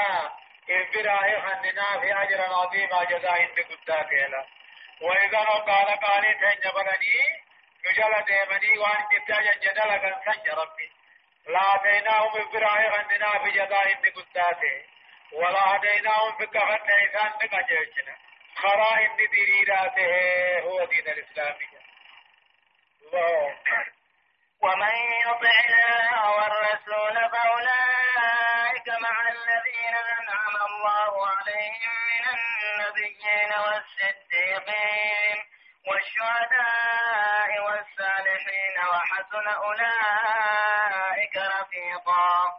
[0.70, 4.44] إذ براه خننا في أجرا عظيما جزاء إن قداتي
[5.02, 7.18] وإذا قال قال تنجبرني
[7.86, 8.74] نجل ديمني
[9.12, 11.03] جتا جدل كان سنج ربي.
[11.48, 13.88] لا ديناهم إبراهيم عندنا في جزاء
[15.34, 18.16] ولا هديناهم في كفر إنسان نقجيشنا
[18.56, 21.84] خرائن ديراته هو دين الإسلامية
[24.62, 24.96] ومن
[25.28, 35.38] يطع الله والرسول فأولئك مع الذين أنعم الله عليهم من النبيين والصديقين
[35.88, 38.53] والشهداء والصالحين.
[38.90, 42.54] وحسن أولئك رفيقا.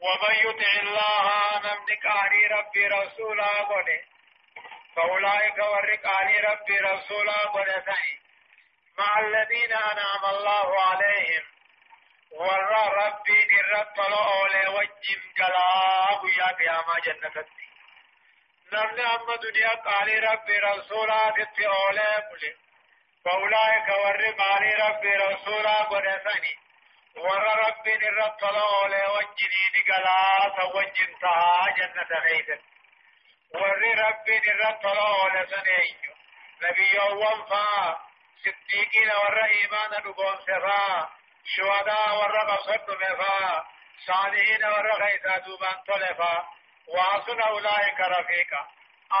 [0.00, 1.26] ومن يطع الله
[1.58, 3.88] نملك علي ربي رسولا قد
[4.96, 7.84] فأولئك ورق علي ربي رسولا قد
[8.98, 11.44] مع الذين أنعم الله عليهم.
[12.30, 17.44] ورى ربي نرد طلعوا وجم جلاب يا قيامة جنة
[18.72, 22.67] نمن أما دنيا قال ربي رسولا تتي أولي بلي.
[23.28, 26.54] فأولئك ور قال ربي رسولا قرثني
[27.16, 32.48] ور ربي نرد طلعوا وجنين جلاب وجم تها جنة غيث.
[33.54, 35.96] ور ربي نرد طلعوا لسنين
[36.62, 37.98] نبي يوم فا
[38.44, 41.08] صديقين ور إيمان نقوم سفا.
[41.56, 43.64] شهداء ور قصد مفا
[44.06, 46.46] صالحين ور غيثا دوبان طلفا.
[46.88, 48.68] وحسن أولئك رفيقا.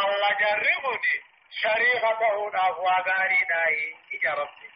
[0.00, 4.70] الله جرمني شريفته نافوا غاري داي إجربني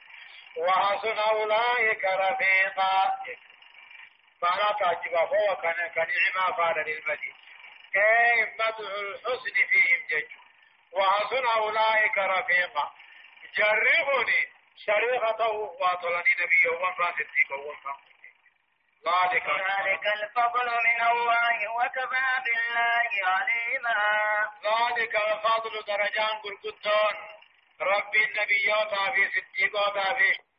[0.56, 3.16] وحسن أولئك رفيقا.
[4.40, 7.34] فلا تعجب فهو كان كنعما فعل للمدين
[7.92, 10.28] كيف مدح الحسن فيهم جج.
[10.92, 12.92] وحسن أولئك رفيقا.
[13.56, 18.11] جربني شريفته وأطلني نبي وفا صديق وفا
[19.02, 24.00] ذلك ذلك الفضل من الله وكفى بالله عليما.
[24.64, 27.16] ذلك الفضل درجان قرقدون.
[27.80, 28.72] ربي النبي
[29.14, 30.51] في صديق في